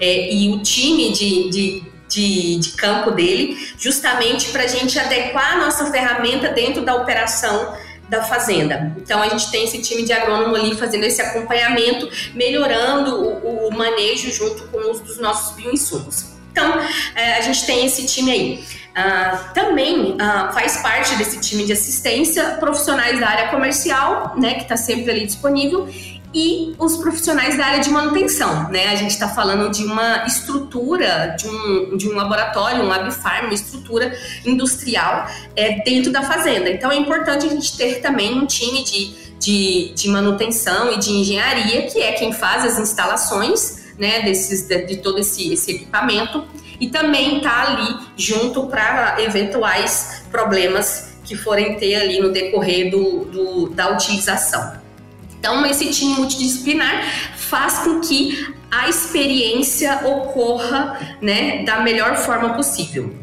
é, 0.00 0.32
e 0.32 0.50
o 0.50 0.62
time 0.62 1.12
de, 1.12 1.50
de, 1.50 1.82
de, 2.08 2.58
de 2.58 2.70
campo 2.72 3.10
dele, 3.10 3.58
justamente 3.78 4.50
para 4.50 4.62
a 4.62 4.66
gente 4.66 4.98
adequar 4.98 5.56
a 5.56 5.58
nossa 5.58 5.90
ferramenta 5.90 6.48
dentro 6.48 6.82
da 6.82 6.94
operação 6.94 7.74
da 8.08 8.22
fazenda. 8.22 8.94
Então 8.96 9.22
a 9.22 9.28
gente 9.28 9.50
tem 9.50 9.64
esse 9.64 9.80
time 9.82 10.02
de 10.02 10.12
agrônomo 10.12 10.56
ali 10.56 10.74
fazendo 10.76 11.04
esse 11.04 11.20
acompanhamento, 11.20 12.08
melhorando 12.34 13.14
o, 13.16 13.68
o 13.68 13.74
manejo 13.76 14.32
junto 14.32 14.66
com 14.68 14.90
os 14.90 15.00
dos 15.00 15.18
nossos 15.18 15.54
bioinsumos. 15.56 16.38
Então 16.50 16.80
é, 17.14 17.34
a 17.34 17.40
gente 17.40 17.64
tem 17.66 17.86
esse 17.86 18.06
time 18.06 18.30
aí. 18.30 18.64
Uh, 18.98 19.54
também 19.54 20.14
uh, 20.14 20.52
faz 20.52 20.78
parte 20.78 21.14
desse 21.14 21.40
time 21.40 21.64
de 21.64 21.72
assistência 21.72 22.56
profissionais 22.58 23.20
da 23.20 23.28
área 23.28 23.48
comercial, 23.48 24.34
né, 24.36 24.54
que 24.54 24.62
está 24.62 24.76
sempre 24.76 25.08
ali 25.08 25.24
disponível, 25.24 25.88
e 26.32 26.74
os 26.78 26.96
profissionais 26.96 27.56
da 27.56 27.66
área 27.66 27.80
de 27.80 27.90
manutenção, 27.90 28.68
né? 28.70 28.88
A 28.88 28.96
gente 28.96 29.10
está 29.10 29.28
falando 29.28 29.70
de 29.70 29.84
uma 29.84 30.26
estrutura, 30.26 31.34
de 31.38 31.48
um, 31.48 31.96
de 31.96 32.08
um 32.08 32.14
laboratório, 32.14 32.82
um 32.82 32.86
lab 32.86 33.10
farm, 33.12 33.46
uma 33.46 33.54
estrutura 33.54 34.16
industrial 34.44 35.26
é, 35.56 35.82
dentro 35.82 36.12
da 36.12 36.22
fazenda. 36.22 36.68
Então 36.70 36.90
é 36.92 36.96
importante 36.96 37.46
a 37.46 37.48
gente 37.48 37.76
ter 37.76 38.00
também 38.00 38.34
um 38.34 38.46
time 38.46 38.84
de, 38.84 39.14
de, 39.38 39.92
de 39.94 40.08
manutenção 40.08 40.92
e 40.92 40.98
de 40.98 41.10
engenharia, 41.10 41.82
que 41.86 42.00
é 42.00 42.12
quem 42.12 42.32
faz 42.32 42.64
as 42.64 42.78
instalações 42.78 43.94
né, 43.98 44.22
desses, 44.22 44.68
de, 44.68 44.86
de 44.86 44.96
todo 44.98 45.18
esse, 45.18 45.52
esse 45.52 45.72
equipamento 45.72 46.44
e 46.80 46.88
também 46.88 47.40
tá 47.40 47.72
ali 47.72 47.96
junto 48.16 48.66
para 48.66 49.20
eventuais 49.20 50.22
problemas 50.30 51.08
que 51.24 51.34
forem 51.34 51.76
ter 51.76 51.96
ali 51.96 52.20
no 52.20 52.30
decorrer 52.30 52.90
do, 52.90 53.24
do, 53.24 53.68
da 53.70 53.90
utilização. 53.90 54.87
Então, 55.38 55.64
esse 55.66 55.90
time 55.90 56.14
multidisciplinar 56.14 57.04
faz 57.36 57.78
com 57.78 58.00
que 58.00 58.54
a 58.70 58.88
experiência 58.88 60.00
ocorra 60.04 60.98
né, 61.22 61.62
da 61.64 61.80
melhor 61.80 62.16
forma 62.16 62.54
possível. 62.54 63.14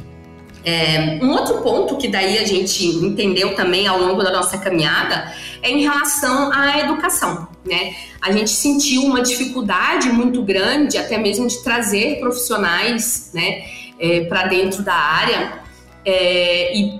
É, 0.64 1.20
um 1.22 1.30
outro 1.30 1.62
ponto 1.62 1.96
que 1.96 2.08
daí 2.08 2.40
a 2.40 2.44
gente 2.44 2.84
entendeu 2.88 3.54
também 3.54 3.86
ao 3.86 4.00
longo 4.00 4.24
da 4.24 4.32
nossa 4.32 4.58
caminhada 4.58 5.32
é 5.62 5.70
em 5.70 5.84
relação 5.84 6.52
à 6.52 6.80
educação, 6.80 7.48
né? 7.64 7.94
A 8.20 8.32
gente 8.32 8.50
sentiu 8.50 9.04
uma 9.04 9.22
dificuldade 9.22 10.10
muito 10.10 10.42
grande, 10.42 10.98
até 10.98 11.20
mesmo 11.20 11.48
de 11.48 11.64
trazer 11.64 12.20
profissionais, 12.20 13.30
né, 13.32 13.64
é, 14.00 14.22
para 14.22 14.48
dentro 14.48 14.82
da 14.82 14.96
área 14.96 15.60
é, 16.04 16.76
e 16.76 17.00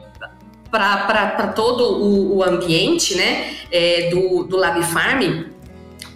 para 0.78 1.48
todo 1.48 1.84
o, 1.84 2.38
o, 2.38 2.44
ambiente, 2.44 3.16
né, 3.16 3.54
é, 3.72 4.10
do, 4.10 4.44
do 4.44 4.58
Lab 4.58 4.82
Farm, 4.84 5.46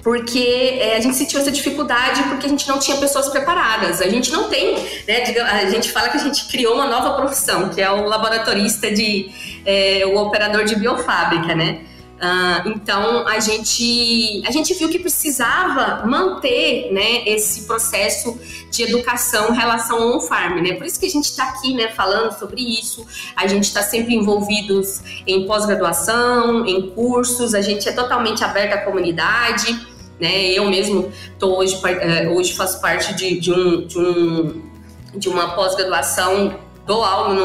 porque 0.04 0.78
é, 0.80 0.96
a 0.96 1.00
gente 1.00 1.16
sentiu 1.16 1.40
essa 1.40 1.52
dificuldade 1.52 2.24
porque 2.24 2.46
a 2.46 2.50
gente 2.50 2.68
não 2.68 2.80
tinha 2.80 2.98
pessoas 2.98 3.30
preparadas. 3.30 4.02
A 4.02 4.08
gente 4.08 4.32
não 4.32 4.50
tem, 4.50 4.76
né? 5.08 5.24
A 5.44 5.70
gente 5.70 5.92
fala 5.92 6.10
que 6.10 6.18
a 6.18 6.22
gente 6.22 6.48
criou 6.48 6.76
uma 6.76 6.88
nova 6.88 7.16
profissão, 7.16 7.70
que 7.70 7.82
é 7.82 7.92
o 7.92 8.06
laboratorista 8.06 8.90
de, 8.90 9.30
é, 9.66 10.04
o 10.06 10.18
operador 10.18 10.64
de 10.64 10.76
biofábrica, 10.76 11.54
né? 11.54 11.82
Uh, 12.20 12.70
então 12.76 13.26
a 13.26 13.40
gente 13.40 14.44
a 14.46 14.52
gente 14.52 14.74
viu 14.74 14.90
que 14.90 15.00
precisava 15.00 16.06
manter 16.06 16.92
né, 16.92 17.24
esse 17.26 17.62
processo 17.62 18.38
de 18.70 18.84
educação 18.84 19.54
em 19.54 19.58
relação 19.58 20.14
ao 20.14 20.20
farm, 20.20 20.62
né? 20.62 20.74
Por 20.74 20.86
isso 20.86 21.00
que 21.00 21.06
a 21.06 21.10
gente 21.10 21.26
está 21.26 21.46
aqui, 21.46 21.74
né, 21.74 21.88
falando 21.88 22.38
sobre 22.38 22.62
isso. 22.62 23.08
A 23.38 23.48
gente 23.48 23.64
está 23.64 23.82
sempre 23.82 24.16
envolvidos 24.16 25.02
em 25.26 25.48
pós-graduação, 25.48 26.66
em 26.66 26.90
cursos. 26.90 27.56
A 27.56 27.62
gente 27.62 27.88
é 27.88 27.94
totalmente 27.94 28.44
aberto 28.44 28.74
à 28.74 28.78
comunidade, 28.80 29.80
né? 30.20 30.52
Eu 30.52 30.70
mesmo 30.70 31.10
tô 31.40 31.58
hoje 31.58 31.80
eh, 31.86 32.28
hoje 32.28 32.54
faço 32.54 32.82
parte 32.82 33.16
de, 33.16 33.40
de 33.40 33.54
um, 33.54 33.88
de 33.88 33.98
um 33.98 34.70
de 35.16 35.28
uma 35.28 35.56
pós-graduação 35.56 36.60
dou 36.90 37.04
aula 37.04 37.36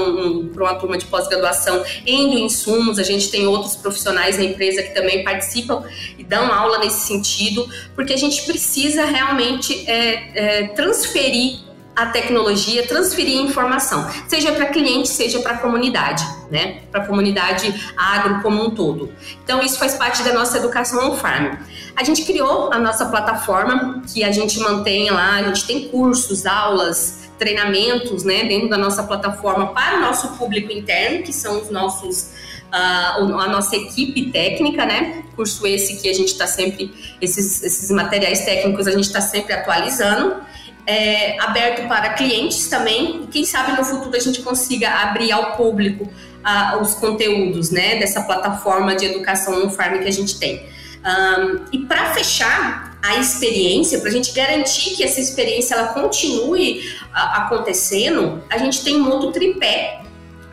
para 0.54 0.64
uma 0.64 0.74
turma 0.76 0.96
de 0.96 1.04
pós-graduação 1.04 1.84
em 2.06 2.30
bioinsumos, 2.30 2.98
a 2.98 3.02
gente 3.02 3.28
tem 3.30 3.46
outros 3.46 3.76
profissionais 3.76 4.38
na 4.38 4.44
empresa 4.44 4.82
que 4.82 4.94
também 4.94 5.22
participam 5.22 5.84
e 6.18 6.24
dão 6.24 6.50
aula 6.50 6.78
nesse 6.78 7.06
sentido, 7.06 7.68
porque 7.94 8.14
a 8.14 8.16
gente 8.16 8.42
precisa 8.44 9.04
realmente 9.04 9.84
é, 9.86 10.62
é, 10.62 10.66
transferir 10.68 11.58
a 11.94 12.06
tecnologia, 12.06 12.86
transferir 12.88 13.38
informação, 13.38 14.10
seja 14.26 14.50
para 14.50 14.66
cliente, 14.66 15.08
seja 15.08 15.38
para 15.40 15.52
a 15.52 15.58
comunidade, 15.58 16.24
né? 16.50 16.80
Para 16.90 17.02
a 17.02 17.06
comunidade 17.06 17.92
agro 17.96 18.42
como 18.42 18.64
um 18.64 18.70
todo. 18.70 19.12
Então, 19.44 19.62
isso 19.62 19.78
faz 19.78 19.94
parte 19.94 20.22
da 20.24 20.32
nossa 20.32 20.58
educação 20.58 21.12
on 21.12 21.16
farm. 21.16 21.54
A 21.94 22.02
gente 22.02 22.24
criou 22.24 22.72
a 22.72 22.78
nossa 22.80 23.06
plataforma, 23.06 24.02
que 24.12 24.24
a 24.24 24.32
gente 24.32 24.58
mantém 24.58 25.08
lá, 25.10 25.34
a 25.34 25.42
gente 25.44 25.66
tem 25.66 25.88
cursos, 25.88 26.46
aulas, 26.46 27.23
treinamentos 27.38 28.24
né, 28.24 28.44
dentro 28.44 28.68
da 28.68 28.78
nossa 28.78 29.02
plataforma 29.02 29.68
para 29.74 29.98
o 29.98 30.00
nosso 30.00 30.36
público 30.36 30.72
interno, 30.72 31.22
que 31.22 31.32
são 31.32 31.60
os 31.60 31.70
nossos 31.70 32.32
a, 32.74 33.16
a 33.16 33.48
nossa 33.48 33.76
equipe 33.76 34.30
técnica, 34.30 34.84
né? 34.84 35.22
Curso 35.36 35.64
esse 35.66 36.00
que 36.00 36.08
a 36.08 36.12
gente 36.12 36.28
está 36.28 36.46
sempre, 36.46 36.92
esses, 37.20 37.62
esses 37.62 37.90
materiais 37.90 38.44
técnicos 38.44 38.86
a 38.88 38.90
gente 38.90 39.04
está 39.04 39.20
sempre 39.20 39.52
atualizando. 39.52 40.42
É, 40.86 41.40
aberto 41.40 41.88
para 41.88 42.10
clientes 42.10 42.68
também. 42.68 43.26
Quem 43.30 43.44
sabe 43.44 43.72
no 43.72 43.84
futuro 43.84 44.14
a 44.14 44.20
gente 44.20 44.42
consiga 44.42 44.90
abrir 44.90 45.32
ao 45.32 45.56
público 45.56 46.04
uh, 46.04 46.82
os 46.82 46.94
conteúdos 46.94 47.70
né, 47.70 47.98
dessa 47.98 48.20
plataforma 48.22 48.94
de 48.94 49.06
educação 49.06 49.60
no 49.60 49.70
farm 49.70 50.00
que 50.00 50.08
a 50.08 50.12
gente 50.12 50.38
tem. 50.38 50.66
Um, 51.04 51.64
e 51.72 51.78
para 51.86 52.12
fechar 52.12 52.93
a 53.04 53.16
experiência, 53.16 53.98
para 53.98 54.08
a 54.08 54.12
gente 54.12 54.32
garantir 54.32 54.96
que 54.96 55.04
essa 55.04 55.20
experiência 55.20 55.74
ela 55.74 55.88
continue 55.88 56.80
uh, 56.80 57.38
acontecendo, 57.42 58.42
a 58.48 58.56
gente 58.56 58.82
tem 58.82 58.96
um 58.96 59.10
outro 59.10 59.30
tripé 59.30 60.00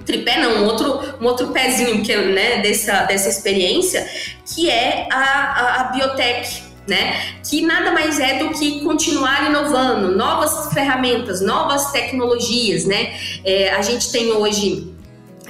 tripé 0.06 0.40
não, 0.40 0.64
um 0.64 0.66
outro, 0.66 1.00
um 1.22 1.26
outro 1.26 1.48
pezinho 1.50 2.04
que, 2.04 2.16
né, 2.16 2.62
dessa, 2.62 3.04
dessa 3.04 3.30
experiência, 3.30 4.06
que 4.46 4.70
é 4.70 5.08
a, 5.12 5.18
a, 5.18 5.82
a 5.82 5.84
biotech, 5.92 6.64
né? 6.88 7.36
Que 7.48 7.62
nada 7.62 7.92
mais 7.92 8.20
é 8.20 8.40
do 8.40 8.50
que 8.50 8.82
continuar 8.82 9.48
inovando, 9.50 10.16
novas 10.16 10.74
ferramentas, 10.74 11.40
novas 11.40 11.92
tecnologias, 11.92 12.86
né? 12.86 13.14
É, 13.46 13.72
a 13.72 13.82
gente 13.82 14.12
tem 14.12 14.32
hoje 14.32 14.90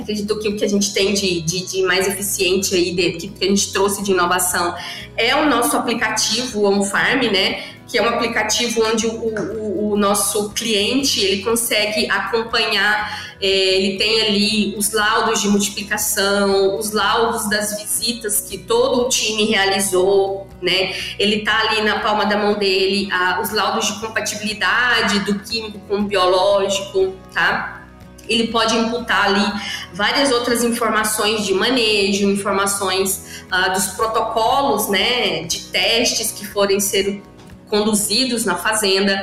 acredito 0.01 0.37
que 0.39 0.47
o 0.49 0.55
que 0.55 0.65
a 0.65 0.67
gente 0.67 0.93
tem 0.93 1.13
de, 1.13 1.41
de, 1.41 1.65
de 1.65 1.83
mais 1.83 2.07
eficiente 2.07 2.75
aí, 2.75 2.93
de, 2.93 3.11
que, 3.13 3.27
que, 3.27 3.45
a 3.45 3.47
gente 3.47 3.71
trouxe 3.71 4.03
de 4.03 4.11
inovação, 4.11 4.75
é 5.17 5.35
o 5.35 5.45
nosso 5.45 5.75
aplicativo 5.77 6.65
OnFarm, 6.65 7.23
né? 7.31 7.63
Que 7.87 7.97
é 7.97 8.01
um 8.01 8.09
aplicativo 8.09 8.81
onde 8.85 9.05
o, 9.05 9.11
o, 9.11 9.91
o 9.91 9.97
nosso 9.97 10.51
cliente 10.51 11.19
ele 11.19 11.43
consegue 11.43 12.09
acompanhar, 12.09 13.35
é, 13.41 13.47
ele 13.47 13.97
tem 13.97 14.21
ali 14.21 14.75
os 14.77 14.91
laudos 14.93 15.41
de 15.41 15.49
multiplicação, 15.49 16.77
os 16.77 16.91
laudos 16.91 17.49
das 17.49 17.77
visitas 17.81 18.39
que 18.41 18.57
todo 18.57 19.01
o 19.01 19.09
time 19.09 19.45
realizou, 19.45 20.47
né? 20.61 20.95
Ele 21.19 21.39
tá 21.39 21.59
ali 21.59 21.81
na 21.81 21.99
palma 21.99 22.25
da 22.25 22.37
mão 22.37 22.53
dele, 22.53 23.09
a, 23.11 23.41
os 23.41 23.51
laudos 23.51 23.87
de 23.87 23.99
compatibilidade 23.99 25.19
do 25.19 25.39
químico 25.39 25.79
com 25.87 25.97
o 25.97 26.03
biológico, 26.03 27.13
tá? 27.33 27.80
Ele 28.27 28.47
pode 28.47 28.75
imputar 28.75 29.25
ali 29.25 29.45
várias 29.93 30.31
outras 30.31 30.63
informações 30.63 31.45
de 31.45 31.53
manejo, 31.53 32.29
informações 32.29 33.43
uh, 33.51 33.73
dos 33.73 33.87
protocolos, 33.87 34.87
né, 34.87 35.43
de 35.43 35.65
testes 35.65 36.31
que 36.31 36.45
forem 36.45 36.79
ser 36.79 37.21
conduzidos 37.67 38.45
na 38.45 38.55
fazenda. 38.55 39.15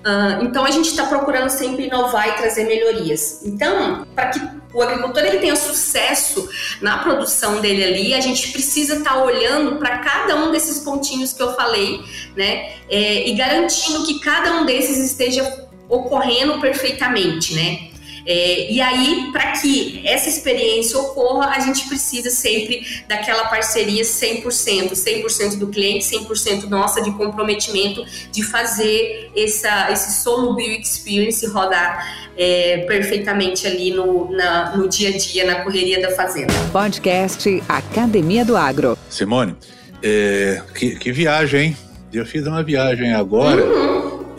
Uh, 0.00 0.44
então 0.44 0.64
a 0.64 0.70
gente 0.70 0.88
está 0.88 1.04
procurando 1.04 1.50
sempre 1.50 1.86
inovar 1.86 2.28
e 2.28 2.32
trazer 2.32 2.64
melhorias. 2.64 3.42
Então, 3.44 4.06
para 4.14 4.30
que 4.30 4.40
o 4.72 4.82
agricultor 4.82 5.22
ele 5.24 5.38
tenha 5.38 5.56
sucesso 5.56 6.48
na 6.80 6.98
produção 6.98 7.60
dele 7.60 7.84
ali, 7.84 8.14
a 8.14 8.20
gente 8.20 8.50
precisa 8.52 8.96
estar 8.96 9.14
tá 9.14 9.22
olhando 9.22 9.76
para 9.76 9.98
cada 9.98 10.36
um 10.36 10.50
desses 10.50 10.80
pontinhos 10.80 11.32
que 11.32 11.42
eu 11.42 11.54
falei, 11.54 12.02
né, 12.36 12.72
é, 12.88 13.28
e 13.28 13.34
garantindo 13.34 14.04
que 14.06 14.20
cada 14.20 14.52
um 14.54 14.64
desses 14.64 14.98
esteja 14.98 15.68
ocorrendo 15.88 16.60
perfeitamente, 16.60 17.52
né? 17.54 17.89
É, 18.26 18.70
e 18.72 18.80
aí, 18.80 19.30
para 19.32 19.52
que 19.52 20.02
essa 20.04 20.28
experiência 20.28 20.98
ocorra, 20.98 21.50
a 21.50 21.60
gente 21.60 21.88
precisa 21.88 22.30
sempre 22.30 22.86
daquela 23.08 23.44
parceria 23.44 24.02
100%, 24.02 24.92
100% 24.92 25.58
do 25.58 25.68
cliente, 25.68 26.04
100% 26.04 26.64
nossa 26.68 27.02
de 27.02 27.10
comprometimento 27.12 28.04
de 28.30 28.42
fazer 28.42 29.30
essa, 29.36 29.90
esse 29.90 30.22
solo 30.22 30.54
bio 30.54 30.72
experience 30.72 31.46
rodar 31.46 32.30
é, 32.36 32.78
perfeitamente 32.86 33.66
ali 33.66 33.92
no, 33.92 34.30
na, 34.30 34.76
no 34.76 34.88
dia 34.88 35.10
a 35.10 35.18
dia, 35.18 35.44
na 35.44 35.62
correria 35.62 36.00
da 36.00 36.10
fazenda. 36.12 36.52
Podcast 36.72 37.62
Academia 37.68 38.44
do 38.44 38.56
Agro. 38.56 38.96
Simone, 39.08 39.54
é, 40.02 40.62
que, 40.74 40.96
que, 40.96 41.12
viagem, 41.12 41.60
hein? 41.60 41.76
Eu 42.12 42.24
fiz 42.24 42.46
uma 42.46 42.62
viagem 42.62 43.12
agora. 43.12 43.62
Uhum. 43.62 43.89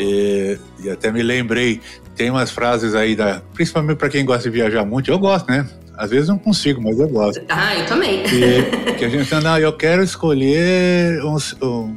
É, 0.03 0.57
e 0.83 0.89
até 0.89 1.11
me 1.11 1.21
lembrei 1.21 1.79
tem 2.15 2.29
umas 2.29 2.51
frases 2.51 2.93
aí, 2.93 3.15
da, 3.15 3.41
principalmente 3.53 3.97
para 3.97 4.09
quem 4.09 4.25
gosta 4.25 4.43
de 4.43 4.49
viajar 4.49 4.85
muito, 4.85 5.09
eu 5.09 5.17
gosto, 5.17 5.49
né? 5.49 5.67
Às 5.97 6.09
vezes 6.09 6.29
não 6.29 6.37
consigo, 6.37 6.81
mas 6.81 6.99
eu 6.99 7.07
gosto. 7.07 7.43
Ah, 7.49 7.75
eu 7.75 7.85
também. 7.85 8.23
Que, 8.23 8.93
que 8.93 9.05
a 9.05 9.09
gente 9.09 9.33
não, 9.35 9.57
eu 9.57 9.73
quero 9.73 10.03
escolher 10.03 11.23
um, 11.23 11.37
um, 11.61 11.95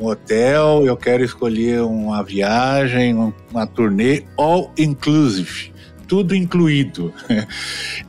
um, 0.00 0.06
hotel, 0.06 0.84
eu 0.86 0.96
quero 0.96 1.24
escolher 1.24 1.82
uma 1.82 2.22
viagem, 2.22 3.14
uma 3.50 3.66
turnê 3.66 4.24
all 4.36 4.72
inclusive. 4.78 5.72
Tudo 6.06 6.34
incluído. 6.34 7.12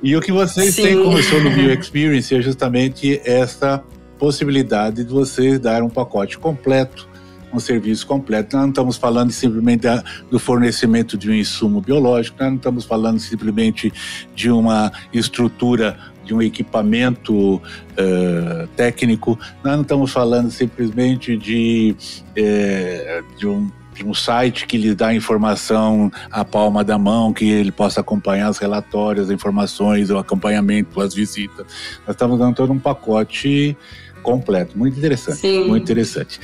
E 0.04 0.16
o 0.16 0.22
que 0.22 0.32
vocês 0.32 0.76
Sim. 0.76 0.84
têm 0.84 0.96
como 0.96 1.18
no 1.18 1.50
Bio 1.50 1.74
Experience 1.74 2.34
é 2.36 2.40
justamente 2.40 3.20
essa 3.26 3.84
possibilidade 4.20 5.04
de 5.04 5.12
vocês 5.12 5.60
dar 5.60 5.82
um 5.82 5.90
pacote 5.90 6.38
completo 6.38 7.08
um 7.58 7.60
serviço 7.60 8.08
completo. 8.08 8.56
Nós 8.56 8.64
não 8.64 8.70
estamos 8.70 8.98
falando 8.98 9.32
simplesmente 9.32 9.82
da, 9.82 10.04
do 10.30 10.40
fornecimento 10.40 11.18
de 11.18 11.30
um 11.30 11.34
insumo 11.34 11.82
biológico, 11.82 12.38
nós 12.40 12.50
não 12.50 12.58
estamos 12.58 12.86
falando 12.86 13.20
simplesmente 13.20 13.92
de 14.34 14.50
uma 14.50 14.92
estrutura 15.14 15.98
de 16.24 16.34
um 16.34 16.42
equipamento 16.42 17.56
uh, 17.56 18.68
técnico, 18.76 19.40
nós 19.64 19.76
não 19.76 19.82
estamos 19.82 20.12
falando 20.12 20.52
simplesmente 20.52 21.38
de, 21.38 21.96
uh, 22.32 23.38
de 23.38 23.48
um 23.48 23.70
um 24.06 24.14
site 24.14 24.68
que 24.68 24.78
lhe 24.78 24.94
dá 24.94 25.14
informação 25.14 26.12
à 26.30 26.46
palma 26.46 26.84
da 26.84 26.98
mão, 26.98 27.34
que 27.34 27.50
ele 27.50 27.72
possa 27.72 28.02
acompanhar 28.02 28.50
os 28.50 28.58
relatórios, 28.58 29.26
as 29.26 29.32
informações, 29.32 30.10
o 30.10 30.18
acompanhamento, 30.18 31.02
as 31.02 31.14
visitas. 31.14 31.66
Nós 32.06 32.16
estamos 32.16 32.38
dando 32.38 32.56
todo 32.56 32.72
um 32.72 32.80
pacote 32.80 33.76
completo. 34.28 34.78
Muito 34.78 34.98
interessante. 34.98 35.38
Sim. 35.38 35.68
Muito 35.70 35.84
interessante. 35.84 36.38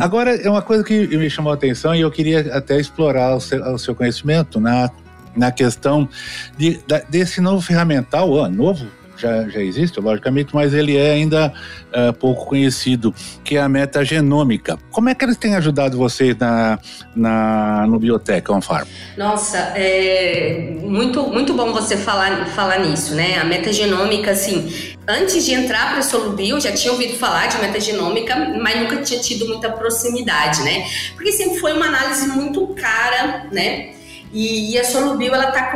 Agora, 0.00 0.34
é 0.34 0.48
uma 0.48 0.62
coisa 0.62 0.82
que 0.82 1.06
me 1.08 1.28
chamou 1.28 1.52
a 1.52 1.54
atenção 1.54 1.94
e 1.94 2.00
eu 2.00 2.10
queria 2.10 2.56
até 2.56 2.80
explorar 2.80 3.36
o 3.36 3.40
seu, 3.40 3.62
o 3.62 3.78
seu 3.78 3.94
conhecimento 3.94 4.58
na, 4.58 4.90
na 5.36 5.52
questão 5.52 6.08
de, 6.56 6.80
desse 7.10 7.38
novo 7.42 7.60
ferramental, 7.60 8.30
oh, 8.30 8.48
novo, 8.48 8.86
já, 9.22 9.48
já 9.48 9.60
existe, 9.60 10.00
logicamente, 10.00 10.54
mas 10.54 10.74
ele 10.74 10.96
é 10.96 11.12
ainda 11.12 11.52
uh, 11.88 12.12
pouco 12.12 12.46
conhecido, 12.46 13.14
que 13.44 13.56
é 13.56 13.60
a 13.60 13.68
metagenômica. 13.68 14.78
Como 14.90 15.08
é 15.08 15.14
que 15.14 15.24
eles 15.24 15.36
têm 15.36 15.54
ajudado 15.54 15.96
vocês 15.96 16.36
na, 16.36 16.78
na, 17.14 17.86
no 17.86 17.98
Bioteca 17.98 18.52
On 18.52 18.60
Farm? 18.60 18.86
Nossa, 19.16 19.58
é 19.76 20.76
muito, 20.82 21.22
muito 21.28 21.54
bom 21.54 21.72
você 21.72 21.96
falar, 21.96 22.46
falar 22.48 22.80
nisso, 22.80 23.14
né? 23.14 23.38
A 23.38 23.44
metagenômica, 23.44 24.32
assim, 24.32 24.94
antes 25.06 25.44
de 25.44 25.52
entrar 25.52 25.90
para 25.90 25.98
a 25.98 26.02
Solubio, 26.02 26.60
já 26.60 26.72
tinha 26.72 26.92
ouvido 26.92 27.16
falar 27.16 27.46
de 27.46 27.58
metagenômica, 27.58 28.34
mas 28.60 28.80
nunca 28.80 28.96
tinha 28.98 29.20
tido 29.20 29.46
muita 29.46 29.70
proximidade, 29.70 30.62
né? 30.62 30.84
Porque 31.14 31.32
sempre 31.32 31.58
foi 31.58 31.72
uma 31.72 31.86
análise 31.86 32.26
muito 32.28 32.66
cara, 32.68 33.46
né? 33.52 34.01
E, 34.32 34.72
e 34.72 34.78
a 34.78 34.84
Solubio 34.84 35.34
ela 35.34 35.48
está 35.48 35.70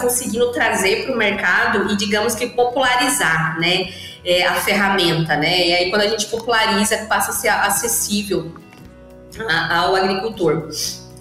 conseguindo 0.00 0.52
trazer 0.52 1.04
para 1.04 1.14
o 1.14 1.18
mercado 1.18 1.90
e 1.90 1.96
digamos 1.96 2.34
que 2.34 2.46
popularizar, 2.48 3.58
né, 3.58 3.92
é, 4.24 4.46
a 4.46 4.54
ferramenta, 4.54 5.36
né? 5.36 5.66
E 5.66 5.74
aí 5.74 5.90
quando 5.90 6.02
a 6.02 6.08
gente 6.08 6.26
populariza 6.26 6.96
passa 7.08 7.32
a 7.32 7.34
ser 7.34 7.48
acessível 7.48 8.54
a, 9.48 9.78
ao 9.78 9.96
agricultor. 9.96 10.68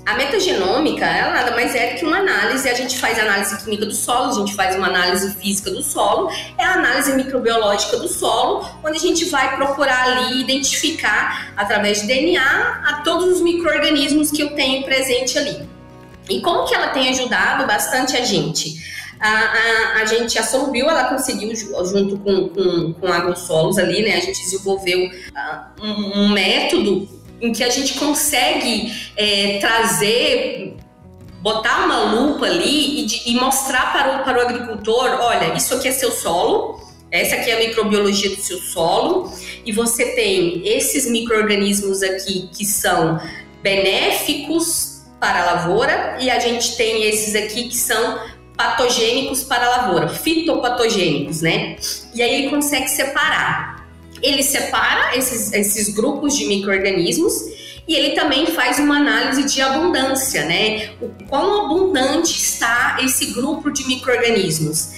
A 0.06 0.16
metagenômica, 0.16 1.06
ela 1.06 1.34
nada 1.34 1.52
mais 1.52 1.76
é 1.76 1.94
que 1.94 2.04
uma 2.04 2.18
análise, 2.18 2.68
a 2.68 2.74
gente 2.74 2.98
faz 2.98 3.20
análise 3.20 3.56
química 3.64 3.86
do 3.86 3.94
solo, 3.94 4.32
a 4.32 4.34
gente 4.34 4.56
faz 4.56 4.76
uma 4.76 4.88
análise 4.88 5.36
física 5.36 5.70
do 5.70 5.84
solo, 5.84 6.32
é 6.58 6.64
a 6.64 6.74
análise 6.74 7.14
microbiológica 7.14 7.96
do 7.98 8.08
solo, 8.08 8.68
onde 8.84 8.98
a 8.98 9.00
gente 9.00 9.26
vai 9.26 9.56
procurar 9.56 10.06
ali 10.06 10.42
identificar, 10.42 11.54
através 11.56 12.02
de 12.02 12.08
DNA, 12.08 12.82
a 12.88 13.02
todos 13.04 13.36
os 13.36 13.42
micro-organismos 13.42 14.32
que 14.32 14.42
eu 14.42 14.56
tenho 14.56 14.84
presente 14.84 15.38
ali. 15.38 15.69
E 16.30 16.42
como 16.42 16.66
que 16.66 16.76
ela 16.76 16.90
tem 16.90 17.10
ajudado 17.10 17.66
bastante 17.66 18.16
a 18.16 18.24
gente? 18.24 18.80
A, 19.20 19.30
a, 19.30 20.02
a 20.02 20.06
gente, 20.06 20.40
a 20.40 20.44
ela 20.44 21.04
conseguiu, 21.06 21.54
junto 21.56 22.18
com, 22.20 22.48
com, 22.50 22.94
com 22.94 23.08
a 23.08 23.18
AgroSolos 23.18 23.78
ali, 23.78 24.02
né, 24.02 24.16
a 24.16 24.20
gente 24.22 24.42
desenvolveu 24.42 25.08
uh, 25.08 25.84
um, 25.84 26.22
um, 26.22 26.30
método 26.30 27.08
em 27.42 27.52
que 27.52 27.62
a 27.62 27.70
gente 27.70 27.96
consegue 27.96 28.94
é, 29.18 29.60
trazer, 29.60 30.78
botar 31.42 31.86
uma 31.86 32.14
lupa 32.14 32.46
ali 32.46 33.02
e, 33.02 33.06
de, 33.06 33.30
e 33.32 33.36
mostrar 33.36 33.92
para 33.92 34.22
o, 34.22 34.24
para 34.24 34.38
o 34.38 34.42
agricultor, 34.42 35.20
olha, 35.22 35.54
isso 35.54 35.74
aqui 35.74 35.90
é 35.90 35.92
seu 35.92 36.12
solo, 36.12 36.80
essa 37.12 37.36
aqui 37.36 37.50
é 37.50 37.56
a 37.56 37.68
microbiologia 37.68 38.34
do 38.34 38.42
seu 38.42 38.58
solo, 38.58 39.34
e 39.66 39.74
você 39.74 40.16
tem 40.16 40.66
esses 40.66 41.10
micro-organismos 41.10 42.02
aqui 42.04 42.50
que 42.54 42.66
são 42.66 43.20
benéficos 43.62 44.89
para 45.20 45.42
a 45.42 45.46
lavoura 45.54 46.18
e 46.20 46.30
a 46.30 46.40
gente 46.40 46.76
tem 46.78 47.04
esses 47.04 47.36
aqui 47.36 47.68
que 47.70 47.76
são 47.76 48.20
patogênicos 48.56 49.44
para 49.44 49.66
a 49.66 49.70
lavoura, 49.70 50.10
fitopatogênicos, 50.10 51.42
né? 51.42 51.78
E 52.14 52.22
aí 52.22 52.36
ele 52.36 52.50
consegue 52.50 52.90
separar. 52.90 53.88
Ele 54.22 54.44
separa 54.44 55.16
esses, 55.18 55.54
esses 55.54 55.94
grupos 55.94 56.36
de 56.36 56.46
micro-organismos 56.46 57.34
e 57.88 57.96
ele 57.96 58.12
também 58.12 58.48
faz 58.48 58.78
uma 58.78 58.98
análise 58.98 59.44
de 59.46 59.62
abundância, 59.62 60.46
né? 60.46 60.92
O 61.02 61.10
quão 61.28 61.66
abundante 61.66 62.38
está 62.38 62.98
esse 63.02 63.28
grupo 63.28 63.72
de 63.72 63.88
micro-organismos. 63.88 64.92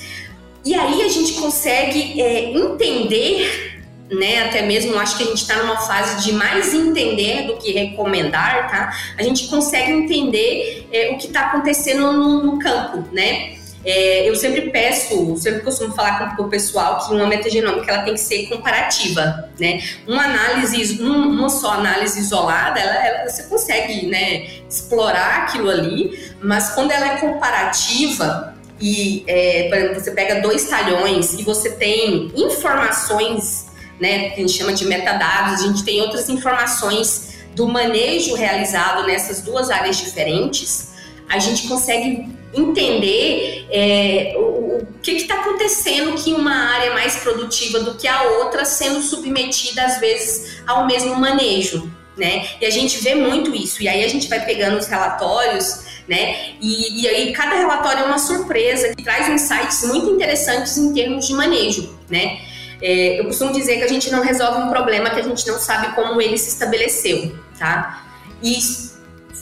e 0.65 0.73
aí 0.73 1.03
a 1.03 1.07
gente 1.07 1.34
consegue 1.34 2.21
é, 2.21 2.51
entender 2.51 3.70
né? 4.12 4.43
Até 4.43 4.62
mesmo 4.62 4.97
acho 5.00 5.17
que 5.17 5.24
a 5.24 5.28
gente 5.28 5.41
está 5.41 5.58
numa 5.58 5.78
fase 5.78 6.24
de 6.24 6.34
mais 6.34 6.74
entender 6.74 7.47
do 7.47 7.58
que 7.58 7.71
recomendar, 7.71 8.69
tá? 8.69 8.93
A 9.17 9.24
gente 9.24 9.47
consegue 9.47 9.91
entender 9.91 10.88
é, 10.91 11.12
o 11.12 11.17
que 11.17 11.28
está 11.28 11.47
acontecendo 11.47 12.12
no, 12.12 12.43
no, 12.43 12.60
campo, 12.60 13.08
né? 13.13 13.56
É, 13.84 14.30
eu 14.30 14.36
sempre 14.36 14.69
peço, 14.69 15.36
sempre 15.38 15.62
costumo 15.62 15.95
falar 15.95 16.36
com 16.36 16.43
o 16.43 16.50
pessoal 16.50 17.00
que 17.00 17.15
uma 17.15 17.26
metagenômica 17.26 17.91
ela 17.91 18.04
tem 18.04 18.13
que 18.13 18.19
ser 18.19 18.47
comparativa, 18.47 19.50
né? 19.60 19.82
Uma 20.06 20.26
análise, 20.26 21.02
um, 21.02 21.30
uma 21.30 21.50
só 21.50 21.71
análise 21.71 22.19
isolada, 22.19 22.80
ela, 22.80 23.08
ela, 23.08 23.30
você 23.30 23.43
consegue, 23.43 24.06
né, 24.06 24.47
explorar 24.69 25.43
aquilo 25.43 25.69
ali, 25.69 26.32
mas 26.43 26.76
quando 26.76 26.91
ela 26.91 27.13
é 27.13 27.17
comparativa 27.17 28.56
e, 28.80 29.24
é, 29.26 29.67
por 29.69 29.78
exemplo, 29.78 30.00
você 30.00 30.12
pega 30.12 30.41
dois 30.41 30.65
talhões 30.65 31.34
e 31.34 31.43
você 31.43 31.71
tem 31.71 32.32
informações 32.36 33.70
né, 34.02 34.32
que 34.32 34.42
a 34.42 34.48
gente 34.48 34.58
chama 34.58 34.74
de 34.74 34.84
metadados, 34.86 35.64
a 35.64 35.68
gente 35.68 35.84
tem 35.84 36.02
outras 36.02 36.28
informações 36.28 37.36
do 37.56 37.68
manejo 37.68 38.34
realizado 38.34 39.06
nessas 39.06 39.42
duas 39.42 39.70
áreas 39.70 39.98
diferentes, 39.98 40.90
a 41.30 41.38
gente 41.38 41.68
consegue 41.68 42.28
entender 42.54 43.68
é, 43.70 44.34
o, 44.36 44.42
o, 44.42 44.88
que 45.02 45.12
está 45.12 45.36
acontecendo 45.36 46.14
que 46.16 46.34
uma 46.34 46.54
área 46.54 46.88
é 46.88 46.94
mais 46.94 47.18
produtiva 47.18 47.80
do 47.80 47.96
que 47.96 48.08
a 48.08 48.24
outra, 48.24 48.66
sendo 48.66 49.02
submetida 49.02 49.84
às 49.84 50.00
vezes 50.00 50.62
ao 50.68 50.86
mesmo 50.86 51.16
manejo, 51.16 51.90
né? 52.18 52.46
E 52.60 52.66
a 52.66 52.70
gente 52.70 53.02
vê 53.02 53.16
muito 53.16 53.56
isso. 53.56 53.82
E 53.82 53.88
aí 53.88 54.04
a 54.04 54.08
gente 54.10 54.28
vai 54.28 54.44
pegando 54.44 54.78
os 54.78 54.88
relatórios, 54.88 55.86
né? 56.08 56.56
E, 56.60 57.04
e 57.04 57.08
aí 57.08 57.32
cada 57.32 57.56
relatório 57.56 58.04
é 58.04 58.06
uma 58.06 58.20
surpresa 58.20 58.94
que 58.94 59.04
traz 59.04 59.30
insights 59.30 59.84
muito 59.86 60.10
interessantes 60.10 60.78
em 60.78 60.94
termos 60.94 61.26
de 61.26 61.34
manejo, 61.34 61.98
né? 62.10 62.51
É, 62.82 63.20
eu 63.20 63.26
costumo 63.26 63.54
dizer 63.54 63.78
que 63.78 63.84
a 63.84 63.88
gente 63.88 64.10
não 64.12 64.22
resolve 64.22 64.63
um 64.63 64.70
problema 64.70 65.10
que 65.10 65.20
a 65.20 65.24
gente 65.24 65.48
não 65.48 65.60
sabe 65.60 65.94
como 65.96 66.22
ele 66.22 66.38
se 66.38 66.50
estabeleceu, 66.50 67.36
tá? 67.58 68.04
E 68.41 68.58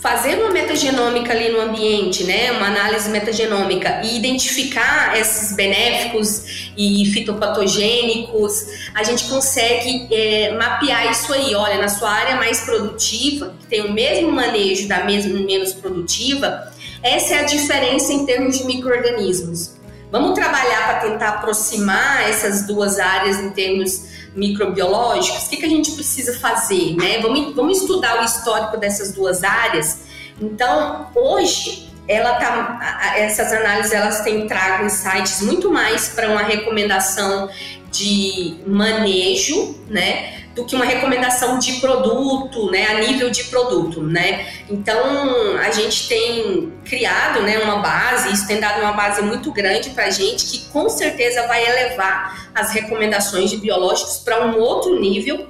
fazer 0.02 0.36
uma 0.36 0.52
metagenômica 0.52 1.34
ali 1.34 1.50
no 1.50 1.60
ambiente, 1.60 2.24
né, 2.24 2.52
uma 2.54 2.68
análise 2.68 3.10
metagenômica 3.10 4.02
e 4.04 4.18
identificar 4.18 5.18
esses 5.20 5.56
benéficos 5.56 6.72
e 6.78 7.06
fitopatogênicos, 7.14 8.66
a 8.96 9.04
gente 9.04 9.26
consegue 9.26 10.08
é, 10.12 10.52
mapear 10.58 11.12
isso 11.12 11.34
aí. 11.34 11.54
Olha, 11.54 11.78
na 11.78 11.90
sua 11.90 12.10
área 12.10 12.36
mais 12.38 12.62
produtiva, 12.62 13.54
que 13.60 13.68
tem 13.68 13.82
o 13.82 13.92
mesmo 13.92 14.32
manejo 14.32 14.88
da 14.88 15.04
menos 15.04 15.74
produtiva, 15.74 16.72
essa 17.04 17.36
é 17.36 17.40
a 17.40 17.44
diferença 17.44 18.14
em 18.14 18.26
termos 18.26 18.58
de 18.58 18.66
micro-organismos. 18.66 19.79
Vamos 20.12 20.34
trabalhar 20.34 20.86
para 20.86 21.10
tentar 21.10 21.30
aproximar 21.30 22.28
essas 22.28 22.66
duas 22.66 22.98
áreas 22.98 23.40
em 23.40 23.52
termos 23.52 24.10
microbiológicos? 24.36 25.46
O 25.46 25.50
que, 25.50 25.58
que 25.58 25.66
a 25.66 25.70
gente 25.70 25.92
precisa 25.92 26.38
fazer? 26.40 26.96
Né? 26.96 27.20
Vamos, 27.22 27.56
vamos 27.56 27.82
estudar 27.82 28.22
o 28.22 28.26
histórico 28.26 28.78
dessas 28.78 29.14
duas 29.14 29.44
áreas. 29.44 30.00
Então, 30.42 31.08
hoje, 31.14 31.92
ela 32.08 32.34
tá, 32.36 33.14
essas 33.18 33.54
análises 33.54 33.92
elas 33.92 34.22
têm 34.22 34.48
trago 34.48 34.86
insights 34.86 35.42
muito 35.42 35.72
mais 35.72 36.10
para 36.10 36.30
uma 36.30 36.42
recomendação 36.42 37.50
de 37.92 38.58
manejo, 38.66 39.76
né? 39.88 40.39
Do 40.56 40.66
que 40.66 40.76
uma 40.76 40.86
recomendação 40.86 41.60
de 41.60 41.74
produto, 41.74 42.70
né, 42.72 42.88
a 42.88 42.94
nível 42.96 43.30
de 43.30 43.44
produto, 43.46 44.02
né? 44.02 44.48
Então, 44.70 45.58
a 45.58 45.72
gente 45.72 46.08
tem 46.08 46.74
criado, 46.84 47.42
né, 47.42 47.60
uma 47.60 47.78
base, 47.78 48.34
isso 48.34 48.48
tem 48.48 48.60
dado 48.60 48.82
uma 48.82 48.94
base 48.94 49.22
muito 49.22 49.52
grande 49.52 49.92
para 49.92 50.06
a 50.06 50.10
gente, 50.10 50.46
que 50.46 50.66
com 50.72 50.90
certeza 50.90 51.48
vai 51.48 51.66
elevar 51.66 52.50
as 52.54 52.72
recomendações 52.72 53.50
de 53.50 53.58
biológicos 53.58 54.18
para 54.18 54.46
um 54.46 54.58
outro 54.58 55.00
nível, 55.00 55.48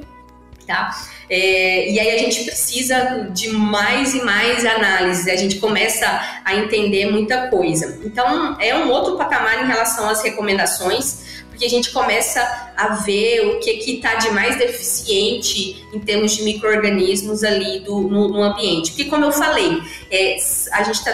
tá? 0.68 0.92
É, 1.30 1.92
e 1.92 2.00
aí 2.00 2.16
a 2.16 2.18
gente 2.18 2.44
precisa 2.44 3.30
de 3.32 3.50
mais 3.50 4.16
e 4.16 4.24
mais 4.24 4.66
análise, 4.66 5.30
a 5.30 5.36
gente 5.36 5.58
começa 5.58 6.08
a 6.44 6.56
entender 6.56 7.12
muita 7.12 7.50
coisa. 7.50 8.00
Então, 8.04 8.58
é 8.60 8.76
um 8.76 8.90
outro 8.90 9.16
patamar 9.16 9.64
em 9.64 9.68
relação 9.68 10.10
às 10.10 10.24
recomendações, 10.24 11.39
porque 11.60 11.66
a 11.66 11.70
gente 11.70 11.92
começa 11.92 12.72
a 12.78 12.96
ver 13.04 13.46
o 13.48 13.60
que 13.60 13.72
está 13.72 14.16
de 14.16 14.30
mais 14.30 14.58
deficiente 14.58 15.86
em 15.94 16.00
termos 16.00 16.38
de 16.38 16.44
micro-organismos 16.44 17.44
ali 17.44 17.82
do, 17.82 18.00
no, 18.00 18.30
no, 18.30 18.42
ambiente. 18.42 18.92
Porque, 18.92 19.06
como 19.06 19.26
eu 19.26 19.32
falei, 19.34 19.78
é, 20.10 20.38
a 20.72 20.84
gente 20.84 20.96
está. 20.96 21.12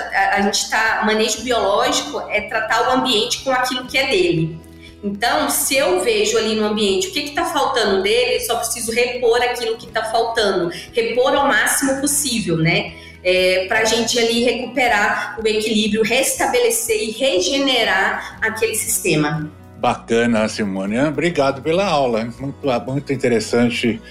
Tá, 0.70 1.04
manejo 1.04 1.42
biológico 1.42 2.20
é 2.30 2.42
tratar 2.42 2.90
o 2.90 3.00
ambiente 3.00 3.44
com 3.44 3.50
aquilo 3.50 3.86
que 3.88 3.98
é 3.98 4.06
dele. 4.06 4.60
Então, 5.04 5.50
se 5.50 5.76
eu 5.78 6.02
vejo 6.02 6.38
ali 6.38 6.54
no 6.54 6.66
ambiente 6.66 7.08
o 7.08 7.12
que 7.12 7.22
está 7.22 7.46
faltando 7.46 8.04
dele, 8.04 8.40
só 8.42 8.58
preciso 8.58 8.92
repor 8.92 9.42
aquilo 9.42 9.78
que 9.78 9.88
está 9.88 10.04
faltando, 10.04 10.72
repor 10.94 11.34
ao 11.34 11.48
máximo 11.48 12.00
possível, 12.00 12.58
né? 12.58 12.94
É, 13.24 13.66
para 13.68 13.80
a 13.80 13.86
gente 13.86 14.20
ali 14.20 14.44
recuperar 14.44 15.40
o 15.44 15.48
equilíbrio, 15.48 16.04
restabelecer 16.04 17.02
e 17.02 17.10
regenerar 17.10 18.38
aquele 18.44 18.76
sistema. 18.76 19.65
Bacana, 19.80 20.48
Simone. 20.48 21.00
Obrigado 21.00 21.62
pela 21.62 21.86
aula. 21.86 22.28
Muito, 22.40 22.56
muito 22.88 23.14
interessante. 23.14 24.02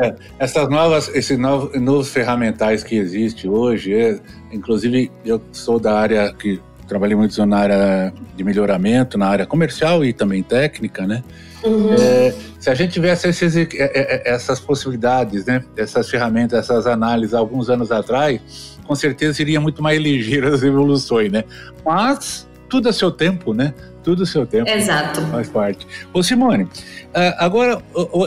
É, 0.00 0.14
essas 0.38 0.68
novas, 0.68 1.08
esses 1.14 1.38
novos, 1.38 1.80
novos 1.80 2.08
ferramentais 2.08 2.84
que 2.84 2.96
existem 2.96 3.50
hoje, 3.50 3.94
é, 3.94 4.18
inclusive 4.52 5.10
eu 5.24 5.40
sou 5.52 5.80
da 5.80 5.98
área 5.98 6.32
que 6.32 6.60
trabalhei 6.86 7.16
muito 7.16 7.44
na 7.44 7.58
área 7.58 8.12
de 8.36 8.44
melhoramento, 8.44 9.18
na 9.18 9.26
área 9.26 9.46
comercial 9.46 10.04
e 10.04 10.12
também 10.12 10.42
técnica, 10.42 11.06
né? 11.06 11.22
Uhum. 11.64 11.94
É, 11.94 12.32
se 12.60 12.70
a 12.70 12.74
gente 12.74 12.92
tivesse 12.92 13.28
esses, 13.28 13.56
é, 13.56 14.22
essas 14.24 14.60
possibilidades, 14.60 15.46
né? 15.46 15.64
Essas 15.76 16.08
ferramentas, 16.08 16.58
essas 16.58 16.86
análises 16.86 17.34
alguns 17.34 17.68
anos 17.68 17.90
atrás, 17.90 18.78
com 18.84 18.94
certeza 18.94 19.34
seria 19.34 19.60
muito 19.60 19.82
mais 19.82 19.98
ligeiro 20.00 20.52
as 20.52 20.62
evoluções, 20.62 21.32
né? 21.32 21.44
Mas 21.84 22.46
tudo 22.68 22.88
a 22.88 22.92
seu 22.92 23.10
tempo, 23.10 23.52
né? 23.52 23.74
Tudo 24.06 24.22
o 24.22 24.26
seu 24.26 24.46
tempo. 24.46 24.70
Exato. 24.70 25.20
Faz 25.22 25.48
parte. 25.48 25.84
Ô 26.12 26.22
Simone, 26.22 26.68
ah, 27.12 27.44
agora 27.44 27.82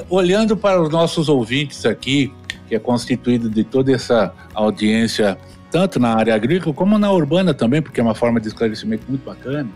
olhando 0.10 0.58
para 0.58 0.82
os 0.82 0.90
nossos 0.90 1.30
ouvintes 1.30 1.86
aqui, 1.86 2.34
que 2.68 2.76
é 2.76 2.80
constituído 2.80 3.50
de 3.50 3.64
toda 3.64 3.94
essa 3.94 4.34
audiência, 4.54 5.38
tanto 5.72 5.98
na 5.98 6.14
área 6.14 6.36
agrícola 6.36 6.76
como 6.76 7.00
na 7.00 7.10
urbana 7.10 7.54
também, 7.54 7.82
porque 7.82 8.02
é 8.02 8.04
uma 8.04 8.14
forma 8.14 8.42
de 8.42 8.50
esclarecimento 8.50 9.06
muito 9.08 9.24
bacana. 9.24 9.70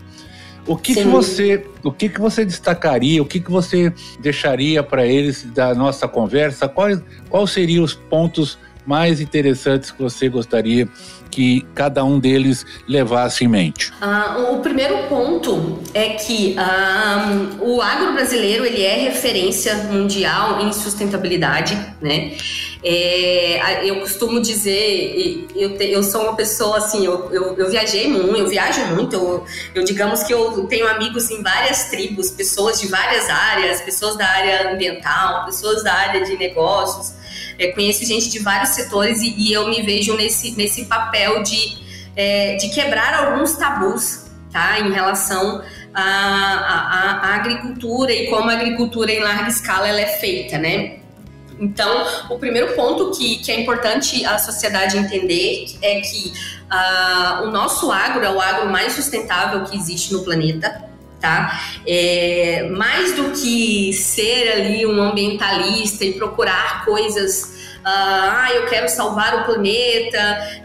O 0.67 0.75
que, 0.75 0.93
que 0.93 1.05
você, 1.05 1.65
o 1.81 1.91
que, 1.91 2.09
que 2.09 2.19
você 2.19 2.43
destacaria, 2.43 3.21
o 3.21 3.25
que, 3.25 3.39
que 3.39 3.49
você 3.49 3.93
deixaria 4.19 4.83
para 4.83 5.05
eles 5.05 5.43
da 5.55 5.73
nossa 5.73 6.05
conversa? 6.05 6.67
Quais, 6.67 7.01
quais 7.29 7.49
seriam 7.49 7.81
os 7.81 7.93
pontos 7.93 8.59
mais 8.85 9.21
interessantes 9.21 9.91
que 9.91 10.01
você 10.01 10.29
gostaria 10.29 10.87
que 11.33 11.65
cada 11.73 12.03
um 12.03 12.19
deles 12.19 12.63
levasse 12.87 13.43
em 13.43 13.47
mente? 13.47 13.91
Ah, 13.99 14.37
o 14.51 14.59
primeiro 14.59 15.07
ponto 15.09 15.79
é 15.93 16.09
que 16.09 16.55
ah, 16.59 17.49
o 17.59 17.81
agro 17.81 18.13
brasileiro 18.13 18.63
ele 18.63 18.83
é 18.83 18.97
referência 18.97 19.73
mundial 19.91 20.61
em 20.61 20.71
sustentabilidade, 20.71 21.75
né? 21.99 22.33
É, 22.85 23.89
eu 23.89 24.01
costumo 24.01 24.41
dizer, 24.41 25.47
eu, 25.55 25.77
te, 25.77 25.85
eu 25.85 26.03
sou 26.03 26.23
uma 26.23 26.35
pessoa 26.35 26.77
assim, 26.79 27.05
eu, 27.05 27.31
eu, 27.31 27.55
eu 27.57 27.71
viajei 27.71 28.09
muito, 28.09 28.37
eu 28.37 28.47
viajo 28.49 28.85
muito, 28.87 29.15
eu, 29.15 29.45
eu, 29.73 29.83
digamos 29.85 30.21
que 30.23 30.33
eu 30.33 30.67
tenho 30.67 30.85
amigos 30.87 31.31
em 31.31 31.41
várias 31.41 31.85
tribos, 31.85 32.29
pessoas 32.29 32.81
de 32.81 32.87
várias 32.87 33.29
áreas, 33.29 33.81
pessoas 33.81 34.17
da 34.17 34.27
área 34.27 34.73
ambiental, 34.73 35.45
pessoas 35.45 35.81
da 35.81 35.93
área 35.93 36.25
de 36.25 36.37
negócios, 36.37 37.13
é, 37.57 37.67
conheço 37.67 38.05
gente 38.05 38.29
de 38.29 38.39
vários 38.39 38.71
setores 38.71 39.21
e, 39.21 39.33
e, 39.37 39.53
eu 39.53 39.67
me 39.69 39.81
vejo 39.81 40.15
nesse, 40.15 40.51
nesse 40.51 40.85
papel 40.85 41.43
de, 41.43 41.77
é, 42.15 42.55
de 42.55 42.69
quebrar 42.69 43.13
alguns 43.13 43.53
tabus 43.53 44.25
tá, 44.51 44.79
em 44.79 44.91
relação 44.91 45.61
à, 45.93 47.35
agricultura 47.35 48.11
e 48.11 48.27
como 48.27 48.49
a 48.49 48.53
agricultura 48.53 49.11
em 49.11 49.19
larga 49.19 49.49
escala 49.49 49.87
ela 49.87 50.01
é 50.01 50.07
feita, 50.07 50.57
né? 50.57 50.99
Então, 51.59 52.05
o 52.29 52.39
primeiro 52.39 52.73
ponto 52.73 53.11
que, 53.11 53.37
que 53.37 53.51
é 53.51 53.59
importante 53.59 54.25
a 54.25 54.39
sociedade 54.39 54.97
entender 54.97 55.65
é 55.81 56.01
que 56.01 56.33
uh, 56.71 57.43
o 57.43 57.51
nosso 57.51 57.91
agro 57.91 58.25
é 58.25 58.31
o 58.31 58.41
agro 58.41 58.69
mais 58.69 58.93
sustentável 58.93 59.63
que 59.63 59.77
existe 59.77 60.11
no 60.11 60.23
planeta 60.23 60.92
tá? 61.23 61.57
É, 61.87 62.67
mais 62.69 63.13
do 63.13 63.31
que 63.31 63.93
ser 63.93 64.51
ali 64.51 64.85
um 64.85 65.01
ambientalista 65.01 66.03
e 66.03 66.11
procurar 66.11 66.83
coisas 66.83 67.53
ah, 67.85 68.47
eu 68.53 68.65
quero 68.67 68.87
salvar 68.87 69.41
o 69.41 69.43
planeta, 69.43 70.17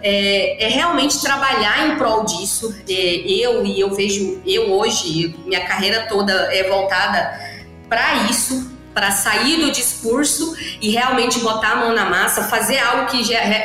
é, 0.03 0.65
é 0.65 0.69
realmente 0.69 1.21
trabalhar 1.21 1.89
em 1.89 1.97
prol 1.97 2.25
disso. 2.25 2.73
É, 2.89 2.93
eu 2.93 3.65
e 3.67 3.81
eu 3.81 3.93
vejo, 3.93 4.41
eu 4.47 4.73
hoje, 4.73 5.35
minha 5.45 5.65
carreira 5.67 6.07
toda 6.09 6.33
é 6.33 6.69
voltada 6.69 7.59
para 7.89 8.29
isso, 8.31 8.71
para 8.95 9.11
sair 9.11 9.57
do 9.57 9.73
discurso 9.73 10.57
e 10.81 10.91
realmente 10.91 11.41
botar 11.41 11.73
a 11.73 11.77
mão 11.77 11.93
na 11.93 12.05
massa, 12.05 12.45
fazer 12.45 12.79
algo 12.79 13.07
que 13.07 13.23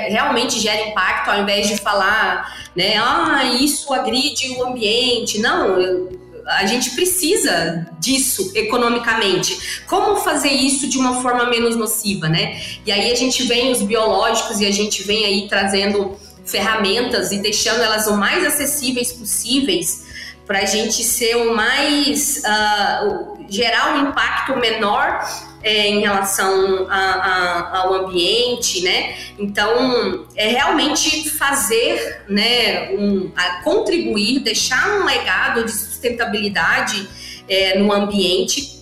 realmente 0.09 0.59
gera 0.59 0.89
impacto, 0.89 1.30
ao 1.30 1.41
invés 1.41 1.68
de 1.68 1.78
falar, 1.78 2.68
né, 2.76 2.97
ah, 2.97 3.43
isso 3.43 3.93
agride 3.93 4.49
o 4.57 4.65
ambiente. 4.65 5.39
Não, 5.39 5.80
eu, 5.80 6.22
a 6.48 6.66
gente 6.66 6.91
precisa 6.91 7.88
disso 8.00 8.52
economicamente. 8.56 9.84
Como 9.88 10.18
fazer 10.18 10.52
isso 10.52 10.88
de 10.88 10.98
uma 10.98 11.22
forma 11.22 11.46
menos 11.46 11.76
nociva, 11.76 12.28
né? 12.28 12.62
E 12.86 12.91
aí 12.91 13.12
a 13.12 13.16
gente 13.16 13.44
vem 13.44 13.72
os 13.72 13.82
biológicos 13.82 14.60
e 14.60 14.66
a 14.66 14.72
gente 14.72 15.04
vem 15.04 15.26
aí 15.26 15.48
trazendo 15.48 16.18
ferramentas 16.46 17.32
e 17.32 17.39
deixando 17.39 17.82
elas 17.82 18.08
o 18.08 18.18
mais 18.18 18.46
acessíveis 18.46 19.14
possíveis 19.14 20.04
para 20.46 20.60
a 20.60 20.66
gente 20.66 21.04
ser 21.04 21.38
o 21.38 21.56
mais 21.56 22.41
uh, 22.46 23.46
gerar 23.48 23.96
um 23.96 24.10
impacto 24.10 24.58
menor 24.58 25.24
é, 25.64 25.88
em 25.88 26.01
relação 26.01 26.88
a, 26.89 26.97
a, 26.97 27.78
ao 27.80 27.93
ambiente, 27.93 28.84
né? 28.84 29.16
Então, 29.39 30.26
é 30.36 30.49
realmente 30.49 31.30
fazer, 31.30 32.24
né, 32.28 32.91
um, 32.91 33.32
contribuir, 33.64 34.39
deixar 34.39 34.99
um 34.99 35.05
legado 35.05 35.64
de 35.64 35.72
sustentabilidade 35.72 37.07
é, 37.47 37.80
no 37.80 37.91
ambiente 37.91 38.74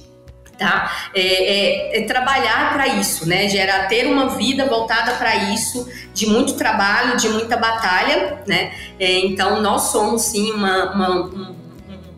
Tá? 0.62 1.10
É, 1.16 1.22
é, 1.22 1.98
é 1.98 2.06
trabalhar 2.06 2.72
para 2.74 2.88
isso, 2.88 3.28
né? 3.28 3.50
Gerar, 3.50 3.88
ter 3.88 4.06
uma 4.06 4.30
vida 4.38 4.64
voltada 4.68 5.14
para 5.14 5.36
isso, 5.52 5.90
de 6.14 6.28
muito 6.28 6.54
trabalho, 6.54 7.18
de 7.18 7.30
muita 7.30 7.58
batalha, 7.58 8.44
né? 8.46 8.72
É, 9.00 9.26
então, 9.26 9.60
nós 9.60 9.92
somos 9.92 10.22
sim 10.22 10.52
uma, 10.52 10.94
uma, 10.94 11.10
um, 11.26 11.56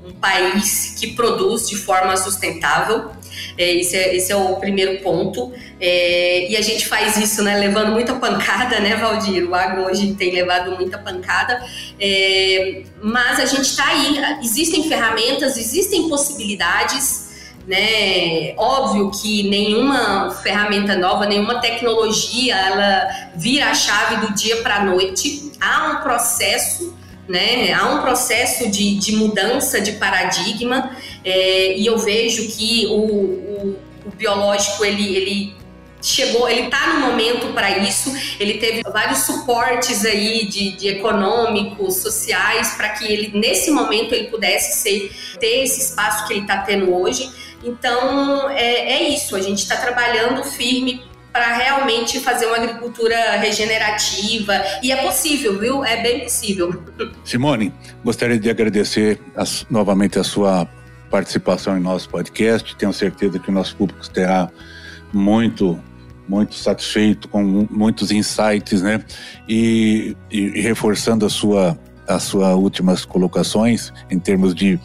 um, 0.07 0.11
país 0.19 0.93
que 0.99 1.13
produz 1.15 1.69
de 1.69 1.77
forma 1.77 2.17
sustentável. 2.17 3.11
É, 3.57 3.73
esse, 3.73 3.95
é, 3.95 4.15
esse 4.15 4.31
é 4.31 4.35
o 4.35 4.55
primeiro 4.57 5.01
ponto. 5.01 5.51
É, 5.79 6.49
e 6.49 6.55
a 6.55 6.61
gente 6.61 6.87
faz 6.87 7.17
isso, 7.17 7.43
né, 7.43 7.57
levando 7.57 7.91
muita 7.91 8.15
pancada, 8.15 8.79
né, 8.79 8.95
Valdir? 8.95 9.49
O 9.49 9.55
agro 9.55 9.85
hoje 9.85 10.13
tem 10.13 10.31
levado 10.31 10.75
muita 10.75 10.97
pancada. 10.97 11.63
É, 11.99 12.83
mas 13.01 13.39
a 13.39 13.45
gente 13.45 13.65
está 13.65 13.87
aí. 13.87 14.19
Existem 14.41 14.87
ferramentas, 14.87 15.57
existem 15.57 16.07
possibilidades 16.09 17.23
né? 17.67 18.53
Óbvio 18.57 19.09
que 19.11 19.49
nenhuma 19.49 20.31
ferramenta 20.31 20.95
nova, 20.95 21.25
nenhuma 21.25 21.59
tecnologia, 21.61 22.55
ela 22.55 23.07
vira 23.35 23.69
a 23.69 23.73
chave 23.73 24.27
do 24.27 24.33
dia 24.33 24.61
para 24.61 24.77
a 24.77 24.85
noite. 24.85 25.51
Há 25.59 25.91
um 25.91 26.03
processo, 26.03 26.95
né? 27.27 27.71
Há 27.73 27.93
um 27.93 28.01
processo 28.01 28.69
de, 28.69 28.95
de 28.95 29.15
mudança 29.15 29.79
de 29.79 29.93
paradigma 29.93 30.95
é, 31.23 31.77
e 31.77 31.85
eu 31.85 31.97
vejo 31.97 32.49
que 32.55 32.85
o, 32.87 32.95
o, 32.95 33.79
o 34.05 34.11
biológico 34.15 34.83
ele, 34.83 35.15
ele 35.15 35.55
chegou, 36.01 36.49
ele 36.49 36.63
está 36.63 36.93
no 36.93 36.99
momento 37.07 37.53
para 37.53 37.77
isso. 37.79 38.13
Ele 38.39 38.55
teve 38.55 38.81
vários 38.83 39.19
suportes 39.19 40.05
aí 40.05 40.45
de, 40.45 40.71
de 40.71 40.87
econômicos, 40.89 41.95
sociais, 41.97 42.73
para 42.75 42.89
que 42.89 43.05
ele 43.05 43.31
nesse 43.37 43.71
momento 43.71 44.13
ele 44.13 44.27
pudesse 44.27 44.81
ser 44.81 45.11
ter 45.39 45.63
esse 45.63 45.79
espaço 45.79 46.27
que 46.27 46.33
ele 46.33 46.41
está 46.41 46.57
tendo 46.57 46.93
hoje. 46.93 47.31
Então, 47.63 48.49
é, 48.49 48.91
é 48.91 49.09
isso, 49.09 49.37
a 49.37 49.41
gente 49.41 49.59
está 49.59 49.77
trabalhando 49.77 50.43
firme 50.43 51.01
para 51.33 51.57
realmente 51.57 52.19
fazer 52.19 52.45
uma 52.45 52.57
agricultura 52.57 53.31
regenerativa 53.37 54.63
e 54.83 54.91
é 54.91 54.97
possível, 54.97 55.59
viu? 55.59 55.83
É 55.83 56.01
bem 56.01 56.19
possível. 56.19 56.83
Simone, 57.25 57.73
gostaria 58.05 58.39
de 58.39 58.49
agradecer 58.51 59.19
as, 59.35 59.65
novamente 59.67 60.19
a 60.19 60.23
sua 60.23 60.67
participação 61.09 61.75
em 61.75 61.81
nosso 61.81 62.07
podcast. 62.07 62.75
Tenho 62.75 62.93
certeza 62.93 63.39
que 63.39 63.49
o 63.49 63.51
nosso 63.51 63.75
público 63.75 64.01
estará 64.01 64.49
muito 65.11 65.79
muito 66.25 66.55
satisfeito 66.55 67.27
com 67.27 67.67
muitos 67.69 68.09
insights, 68.09 68.81
né? 68.81 69.03
E, 69.49 70.15
e 70.31 70.61
reforçando 70.61 71.25
a 71.25 71.29
sua 71.29 71.77
as 72.07 72.23
suas 72.23 72.53
últimas 72.55 73.05
colocações 73.05 73.91
em 74.09 74.19
termos 74.19 74.53
de 74.53 74.79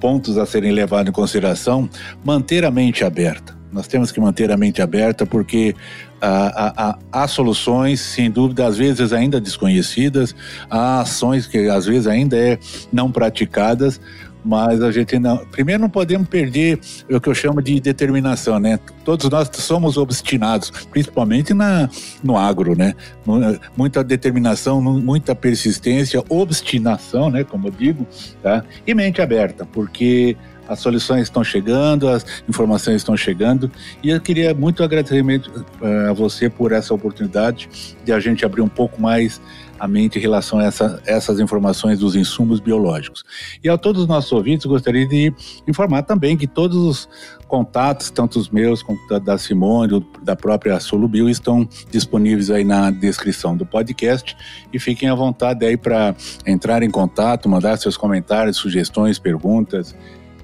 pontos 0.00 0.38
a 0.38 0.46
serem 0.46 0.70
levados 0.70 1.08
em 1.08 1.12
consideração, 1.12 1.88
manter 2.24 2.64
a 2.64 2.70
mente 2.70 3.04
aberta. 3.04 3.57
Nós 3.72 3.86
temos 3.86 4.10
que 4.10 4.20
manter 4.20 4.50
a 4.50 4.56
mente 4.56 4.80
aberta 4.80 5.26
porque 5.26 5.74
há, 6.20 6.72
há, 7.12 7.22
há, 7.22 7.28
soluções, 7.28 8.00
sem 8.00 8.30
dúvida, 8.30 8.66
às 8.66 8.78
vezes 8.78 9.12
ainda 9.12 9.40
desconhecidas, 9.40 10.34
há 10.70 11.00
ações 11.00 11.46
que 11.46 11.68
às 11.68 11.86
vezes 11.86 12.06
ainda 12.06 12.36
é 12.36 12.58
não 12.92 13.10
praticadas, 13.10 14.00
mas 14.44 14.82
a 14.82 14.90
gente 14.90 15.18
não. 15.18 15.38
Primeiro, 15.46 15.82
não 15.82 15.90
podemos 15.90 16.28
perder 16.28 16.80
o 17.10 17.20
que 17.20 17.28
eu 17.28 17.34
chamo 17.34 17.60
de 17.60 17.78
determinação, 17.80 18.58
né? 18.58 18.78
Todos 19.04 19.28
nós 19.28 19.50
somos 19.54 19.96
obstinados, 19.96 20.70
principalmente 20.90 21.52
na, 21.52 21.88
no 22.22 22.36
agro, 22.36 22.76
né? 22.76 22.94
Muita 23.76 24.02
determinação, 24.02 24.80
muita 24.80 25.34
persistência, 25.34 26.22
obstinação, 26.28 27.30
né? 27.30 27.44
Como 27.44 27.68
eu 27.68 27.72
digo, 27.72 28.06
tá? 28.42 28.64
E 28.86 28.94
mente 28.94 29.20
aberta, 29.20 29.66
porque 29.66 30.36
as 30.68 30.80
soluções 30.80 31.22
estão 31.22 31.42
chegando, 31.42 32.08
as 32.08 32.24
informações 32.48 32.96
estão 32.96 33.16
chegando 33.16 33.70
e 34.02 34.10
eu 34.10 34.20
queria 34.20 34.54
muito 34.54 34.82
agradecimento 34.82 35.64
uh, 35.80 36.10
a 36.10 36.12
você 36.12 36.50
por 36.50 36.72
essa 36.72 36.92
oportunidade 36.92 37.68
de 38.04 38.12
a 38.12 38.20
gente 38.20 38.44
abrir 38.44 38.60
um 38.60 38.68
pouco 38.68 39.00
mais 39.00 39.40
a 39.78 39.86
mente 39.86 40.18
em 40.18 40.22
relação 40.22 40.58
a 40.58 40.64
essa, 40.64 41.00
essas 41.06 41.38
informações 41.38 42.00
dos 42.00 42.16
insumos 42.16 42.58
biológicos. 42.60 43.24
E 43.62 43.68
a 43.68 43.78
todos 43.78 44.02
os 44.02 44.08
nossos 44.08 44.30
ouvintes, 44.32 44.66
gostaria 44.66 45.06
de 45.06 45.32
informar 45.66 46.02
também 46.02 46.36
que 46.36 46.46
todos 46.46 46.76
os 46.76 47.08
contatos, 47.46 48.10
tanto 48.10 48.38
os 48.38 48.50
meus 48.50 48.82
quanto 48.82 49.20
da 49.20 49.38
Simone, 49.38 50.04
da 50.22 50.34
própria 50.34 50.78
Solubil, 50.80 51.28
estão 51.28 51.66
disponíveis 51.90 52.50
aí 52.50 52.64
na 52.64 52.90
descrição 52.90 53.56
do 53.56 53.64
podcast 53.64 54.36
e 54.72 54.78
fiquem 54.78 55.08
à 55.08 55.14
vontade 55.14 55.64
aí 55.64 55.76
para 55.76 56.14
entrar 56.46 56.82
em 56.82 56.90
contato, 56.90 57.48
mandar 57.48 57.76
seus 57.78 57.96
comentários, 57.96 58.56
sugestões, 58.56 59.18
perguntas, 59.18 59.94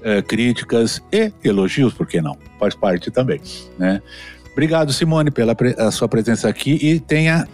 eh, 0.05 0.23
críticas 0.23 1.03
e 1.11 1.33
elogios, 1.43 1.95
por 1.95 2.07
que 2.07 2.21
não? 2.21 2.37
Faz 2.61 2.75
parte 2.75 3.11
também, 3.11 3.41
né? 3.79 4.03
Obrigado, 4.53 4.93
Simone, 4.93 5.31
pela 5.33 5.57
sua 5.91 6.09
presença 6.09 6.49
aqui 6.49 6.79
e 6.81 7.01
tenha 7.01 7.49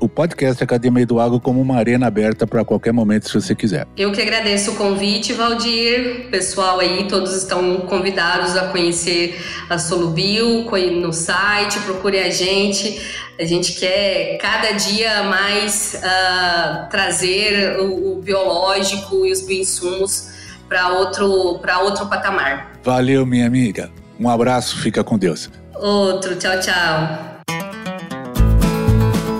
o 0.00 0.08
podcast 0.08 0.62
Academia 0.62 1.06
do 1.06 1.18
Agro 1.18 1.40
como 1.40 1.60
uma 1.60 1.76
arena 1.76 2.06
aberta 2.06 2.46
para 2.46 2.64
qualquer 2.64 2.92
momento, 2.92 3.28
se 3.28 3.34
você 3.34 3.54
quiser. 3.54 3.86
Eu 3.96 4.12
que 4.12 4.20
agradeço 4.20 4.72
o 4.72 4.76
convite, 4.76 5.32
Valdir. 5.32 6.28
Pessoal 6.30 6.80
aí, 6.80 7.06
todos 7.08 7.34
estão 7.34 7.78
convidados 7.80 8.56
a 8.56 8.68
conhecer 8.68 9.38
a 9.68 9.78
Solubil 9.78 10.64
no 11.00 11.12
site, 11.12 11.78
procure 11.80 12.18
a 12.18 12.30
gente. 12.30 13.00
A 13.38 13.44
gente 13.44 13.72
quer 13.74 14.38
cada 14.38 14.72
dia 14.72 15.24
mais 15.24 16.00
uh, 16.02 16.88
trazer 16.88 17.78
o, 17.80 18.12
o, 18.12 18.22
biológico 18.22 19.26
e 19.26 19.32
os 19.32 19.42
bioinsumos 19.42 20.30
para 20.68 20.88
outro, 20.88 21.60
outro 21.82 22.06
patamar. 22.06 22.72
Valeu, 22.82 23.26
minha 23.26 23.46
amiga. 23.46 23.90
Um 24.18 24.28
abraço, 24.28 24.78
fica 24.78 25.04
com 25.04 25.18
Deus. 25.18 25.50
Outro, 25.74 26.36
tchau, 26.36 26.58
tchau. 26.60 27.36